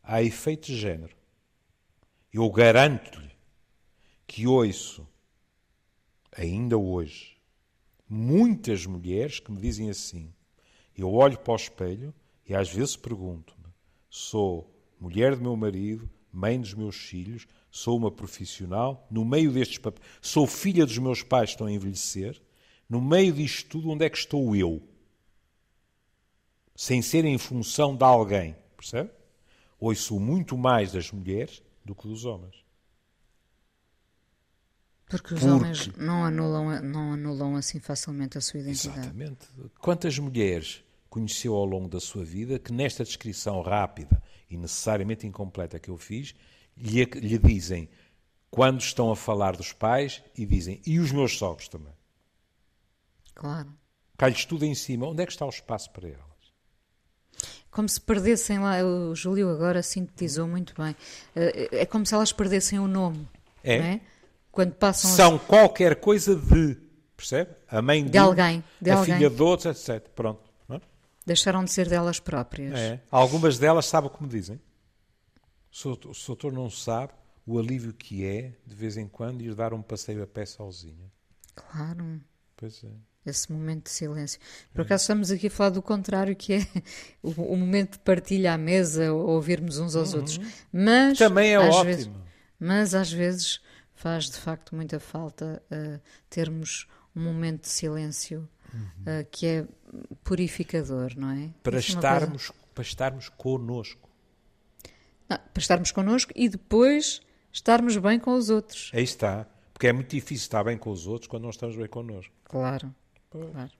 há 0.02 0.22
efeito 0.22 0.66
de 0.66 0.76
género. 0.78 1.16
Eu 2.32 2.50
garanto-lhe 2.50 3.30
que 4.26 4.46
ouço, 4.46 5.06
ainda 6.34 6.78
hoje, 6.78 7.36
muitas 8.08 8.86
mulheres 8.86 9.38
que 9.38 9.52
me 9.52 9.60
dizem 9.60 9.90
assim. 9.90 10.32
Eu 10.96 11.12
olho 11.12 11.38
para 11.38 11.52
o 11.52 11.56
espelho 11.56 12.14
e 12.48 12.54
às 12.54 12.70
vezes 12.70 12.96
pergunto-me: 12.96 13.66
sou 14.08 14.74
mulher 14.98 15.36
do 15.36 15.42
meu 15.42 15.54
marido, 15.54 16.08
mãe 16.32 16.58
dos 16.58 16.72
meus 16.72 16.96
filhos, 16.96 17.46
sou 17.70 17.98
uma 17.98 18.10
profissional, 18.10 19.06
no 19.10 19.26
meio 19.26 19.52
destes 19.52 19.76
papéis, 19.76 20.06
sou 20.22 20.46
filha 20.46 20.86
dos 20.86 20.96
meus 20.96 21.22
pais 21.22 21.50
que 21.50 21.54
estão 21.56 21.66
a 21.66 21.72
envelhecer, 21.72 22.40
no 22.88 23.00
meio 23.00 23.34
disto 23.34 23.68
tudo, 23.68 23.90
onde 23.90 24.06
é 24.06 24.10
que 24.10 24.16
estou 24.16 24.56
eu? 24.56 24.82
Sem 26.74 27.02
ser 27.02 27.26
em 27.26 27.36
função 27.36 27.94
de 27.94 28.04
alguém, 28.04 28.56
percebe? 28.74 29.10
Ouço 29.78 30.18
muito 30.18 30.56
mais 30.56 30.92
das 30.92 31.12
mulheres 31.12 31.62
do 31.84 31.94
que 31.94 32.06
dos 32.06 32.24
homens. 32.24 32.64
Porque 35.08 35.34
os 35.34 35.40
Porque... 35.40 35.54
homens 35.54 35.88
não 35.96 36.24
anulam, 36.24 36.82
não 36.82 37.12
anulam 37.12 37.56
assim 37.56 37.78
facilmente 37.78 38.38
a 38.38 38.40
sua 38.40 38.60
identidade. 38.60 39.00
Exatamente. 39.00 39.46
Quantas 39.78 40.18
mulheres 40.18 40.82
conheceu 41.10 41.54
ao 41.54 41.66
longo 41.66 41.88
da 41.88 42.00
sua 42.00 42.24
vida 42.24 42.58
que 42.58 42.72
nesta 42.72 43.04
descrição 43.04 43.60
rápida 43.60 44.22
e 44.48 44.56
necessariamente 44.56 45.26
incompleta 45.26 45.78
que 45.78 45.90
eu 45.90 45.98
fiz, 45.98 46.34
lhe, 46.74 47.04
lhe 47.04 47.38
dizem 47.38 47.90
quando 48.50 48.80
estão 48.80 49.10
a 49.10 49.16
falar 49.16 49.54
dos 49.54 49.72
pais 49.72 50.22
e 50.36 50.46
dizem 50.46 50.80
e 50.86 50.98
os 50.98 51.12
meus 51.12 51.36
sogros 51.36 51.68
também. 51.68 51.92
Claro. 53.34 53.72
Cai-lhes 54.16 54.44
tudo 54.46 54.64
em 54.64 54.74
cima. 54.74 55.06
Onde 55.06 55.22
é 55.22 55.26
que 55.26 55.32
está 55.32 55.44
o 55.44 55.50
espaço 55.50 55.90
para 55.90 56.08
elas? 56.08 56.31
Como 57.72 57.88
se 57.88 58.00
perdessem 58.00 58.60
lá, 58.60 58.84
o 58.84 59.14
Júlio 59.16 59.50
agora 59.50 59.82
sintetizou 59.82 60.46
muito 60.46 60.74
bem. 60.80 60.94
Eh, 61.34 61.68
é 61.72 61.86
como 61.86 62.06
se 62.06 62.14
elas 62.14 62.30
perdessem 62.32 62.78
o 62.78 62.86
nome. 62.86 63.26
É. 63.64 63.74
é? 63.76 64.00
Quando 64.52 64.74
passam 64.74 65.10
São 65.10 65.36
as... 65.36 65.42
qualquer 65.42 65.96
coisa 65.96 66.36
de. 66.36 66.76
Percebe? 67.16 67.50
A 67.68 67.80
mãe 67.80 68.04
de, 68.04 68.10
de 68.10 68.18
alguém. 68.18 68.62
De 68.80 68.90
a 68.90 68.98
alguém. 68.98 69.14
filha 69.14 69.30
de 69.30 69.42
outro, 69.42 69.70
etc. 69.70 70.06
Pronto. 70.14 70.52
Deixaram 71.24 71.64
de 71.64 71.70
ser 71.70 71.88
delas 71.88 72.18
próprias. 72.18 72.78
É. 72.78 73.00
Algumas 73.10 73.58
delas 73.58 73.86
sabem 73.86 74.10
o 74.10 74.12
que 74.12 74.22
me 74.22 74.28
dizem. 74.28 74.60
O 75.84 75.96
doutor 76.26 76.52
não 76.52 76.68
sabe 76.68 77.12
o 77.46 77.58
alívio 77.58 77.92
que 77.92 78.24
é, 78.24 78.52
de 78.66 78.74
vez 78.74 78.96
em 78.96 79.08
quando, 79.08 79.40
ir 79.40 79.54
dar 79.54 79.72
um 79.72 79.80
passeio 79.80 80.22
a 80.22 80.26
pé 80.26 80.44
sozinha. 80.44 81.10
Claro. 81.54 82.20
Pois 82.56 82.82
é. 82.84 82.90
Esse 83.24 83.52
momento 83.52 83.84
de 83.84 83.90
silêncio. 83.90 84.40
Por 84.74 84.80
acaso 84.80 85.02
estamos 85.02 85.30
aqui 85.30 85.46
a 85.46 85.50
falar 85.50 85.70
do 85.70 85.80
contrário, 85.80 86.34
que 86.34 86.54
é 86.54 86.66
o, 87.22 87.30
o 87.30 87.56
momento 87.56 87.92
de 87.92 87.98
partilha 88.00 88.54
à 88.54 88.58
mesa, 88.58 89.12
ou 89.12 89.30
ouvirmos 89.30 89.78
uns 89.78 89.94
aos 89.94 90.12
uhum. 90.12 90.20
outros. 90.20 90.40
Mas, 90.72 91.18
Também 91.18 91.52
é 91.52 91.58
ótimo. 91.58 91.84
Vezes, 91.84 92.10
mas 92.58 92.94
às 92.94 93.12
vezes 93.12 93.60
faz 93.94 94.28
de 94.28 94.36
facto 94.36 94.74
muita 94.74 94.98
falta 94.98 95.62
uh, 95.70 96.00
termos 96.28 96.88
um 97.14 97.22
momento 97.22 97.62
de 97.62 97.68
silêncio 97.68 98.48
uhum. 98.74 98.80
uh, 98.80 99.26
que 99.30 99.46
é 99.46 99.66
purificador, 100.24 101.12
não 101.16 101.30
é? 101.30 101.50
Para 101.62 101.78
Isso 101.78 101.90
estarmos, 101.90 102.50
é 102.50 102.54
para 102.74 102.82
estarmos 102.82 103.28
connosco. 103.28 104.08
Ah, 105.28 105.38
para 105.38 105.60
estarmos 105.60 105.92
connosco 105.92 106.32
e 106.34 106.48
depois 106.48 107.20
estarmos 107.52 107.96
bem 107.96 108.18
com 108.18 108.34
os 108.34 108.50
outros. 108.50 108.90
Aí 108.92 109.04
está. 109.04 109.46
Porque 109.72 109.86
é 109.86 109.92
muito 109.92 110.10
difícil 110.10 110.44
estar 110.44 110.62
bem 110.64 110.76
com 110.78 110.90
os 110.90 111.06
outros 111.06 111.28
quando 111.28 111.44
não 111.44 111.50
estamos 111.50 111.76
bem 111.76 111.88
connosco. 111.88 112.32
Claro. 112.44 112.94
Claro. 113.32 113.70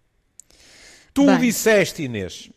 Tu 1.15 1.27
bem. 1.27 1.39
disseste, 1.39 2.03
Inês. 2.03 2.51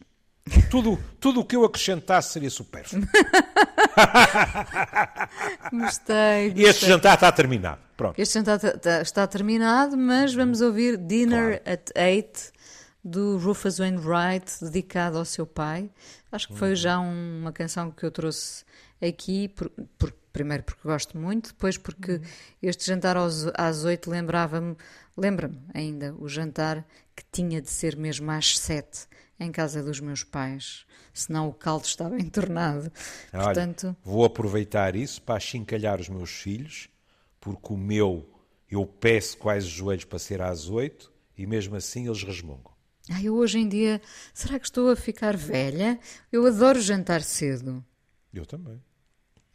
Tudo, 0.69 0.99
tudo 1.19 1.39
o 1.41 1.45
que 1.45 1.55
eu 1.55 1.65
acrescentasse 1.65 2.33
seria 2.33 2.49
supérfluo. 2.49 3.01
gostei, 5.71 6.49
gostei. 6.49 6.53
E 6.55 6.63
este 6.63 6.85
jantar 6.85 7.15
está 7.15 7.31
terminado. 7.31 7.81
Pronto. 7.97 8.19
Este 8.19 8.35
jantar 8.35 8.63
está, 8.63 9.01
está 9.01 9.27
terminado, 9.27 9.97
mas 9.97 10.33
vamos 10.33 10.61
ouvir 10.61 10.97
Dinner 10.97 11.61
claro. 11.61 11.79
at 11.79 11.89
Eight 11.95 12.51
do 13.03 13.37
Rufus 13.37 13.79
Wainwright, 13.79 14.51
dedicado 14.61 15.17
ao 15.17 15.25
seu 15.25 15.45
pai. 15.45 15.89
Acho 16.31 16.47
que 16.47 16.55
foi 16.55 16.69
uhum. 16.69 16.75
já 16.75 16.99
um, 16.99 17.39
uma 17.41 17.51
canção 17.51 17.91
que 17.91 18.03
eu 18.03 18.11
trouxe 18.11 18.65
aqui, 19.01 19.47
por, 19.47 19.69
por, 19.97 20.11
primeiro 20.33 20.63
porque 20.63 20.81
gosto 20.83 21.17
muito, 21.17 21.49
depois 21.49 21.77
porque 21.77 22.13
uhum. 22.13 22.21
este 22.61 22.85
jantar 22.85 23.15
aos, 23.15 23.47
às 23.53 23.83
oito 23.83 24.09
lembrava-me, 24.09 24.75
lembra-me 25.15 25.61
ainda, 25.73 26.15
o 26.19 26.27
jantar 26.27 26.85
que 27.15 27.23
tinha 27.31 27.61
de 27.61 27.69
ser 27.69 27.95
mesmo 27.95 28.29
às 28.31 28.57
sete 28.57 29.07
em 29.39 29.51
casa 29.51 29.83
dos 29.83 29.99
meus 29.99 30.23
pais, 30.23 30.85
senão 31.13 31.49
o 31.49 31.53
caldo 31.53 31.85
estava 31.85 32.17
entornado. 32.19 32.91
Olha, 33.33 33.43
Portanto... 33.43 33.95
Vou 34.03 34.25
aproveitar 34.25 34.95
isso 34.95 35.21
para 35.21 35.35
achincalhar 35.35 35.99
os 35.99 36.09
meus 36.09 36.31
filhos 36.31 36.89
porque 37.39 37.73
o 37.73 37.77
meu 37.77 38.27
eu 38.69 38.85
peço 38.85 39.37
quase 39.37 39.67
os 39.67 39.71
joelhos 39.71 40.05
para 40.05 40.17
ser 40.17 40.41
às 40.41 40.67
oito 40.67 41.13
e 41.37 41.45
mesmo 41.45 41.75
assim 41.75 42.07
eles 42.07 42.23
resmungam. 42.23 42.73
Ah, 43.07 43.21
eu 43.21 43.35
hoje 43.35 43.59
em 43.59 43.69
dia, 43.69 44.01
será 44.33 44.57
que 44.57 44.65
estou 44.65 44.89
a 44.89 44.95
ficar 44.95 45.37
velha? 45.37 45.99
Eu 46.31 46.47
adoro 46.47 46.81
jantar 46.81 47.21
cedo. 47.21 47.85
Eu 48.33 48.45
também. 48.45 48.81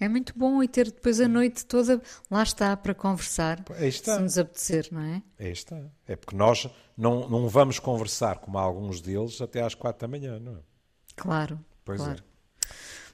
É 0.01 0.09
muito 0.09 0.33
bom 0.35 0.63
e 0.63 0.67
ter 0.67 0.87
depois 0.87 1.21
a 1.21 1.29
noite 1.29 1.67
toda, 1.67 2.01
lá 2.31 2.43
está, 2.43 2.75
para 2.75 2.95
conversar, 2.95 3.63
está. 3.79 4.17
se 4.17 4.23
nos 4.23 4.39
apetecer, 4.39 4.89
não 4.91 5.03
é? 5.03 5.23
Aí 5.39 5.53
está. 5.53 5.79
É 6.09 6.17
porque 6.17 6.35
nós 6.35 6.67
não, 6.97 7.29
não 7.29 7.47
vamos 7.51 7.79
conversar, 7.79 8.39
como 8.39 8.57
alguns 8.57 9.03
deles, 9.03 9.39
até 9.43 9.61
às 9.63 9.75
quatro 9.75 10.01
da 10.01 10.09
manhã, 10.09 10.41
não 10.41 10.53
é? 10.53 10.61
Claro. 11.15 11.61
Pois 11.85 12.01
claro. 12.01 12.19
é. 12.19 12.67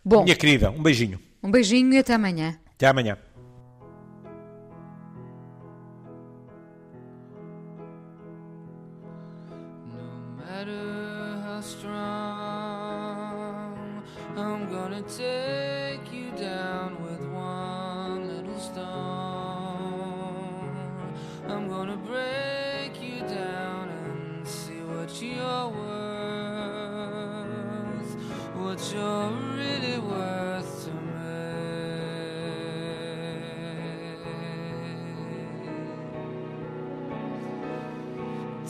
Bom, 0.05 0.23
Minha 0.23 0.37
querida, 0.37 0.71
um 0.71 0.81
beijinho. 0.81 1.21
Um 1.43 1.51
beijinho 1.51 1.93
e 1.93 1.99
até 1.99 2.15
amanhã. 2.15 2.57
Até 2.77 2.87
amanhã. 2.87 3.19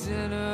Me. 0.09 0.15
Dinner. 0.15 0.46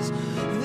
eyes. 0.00 0.59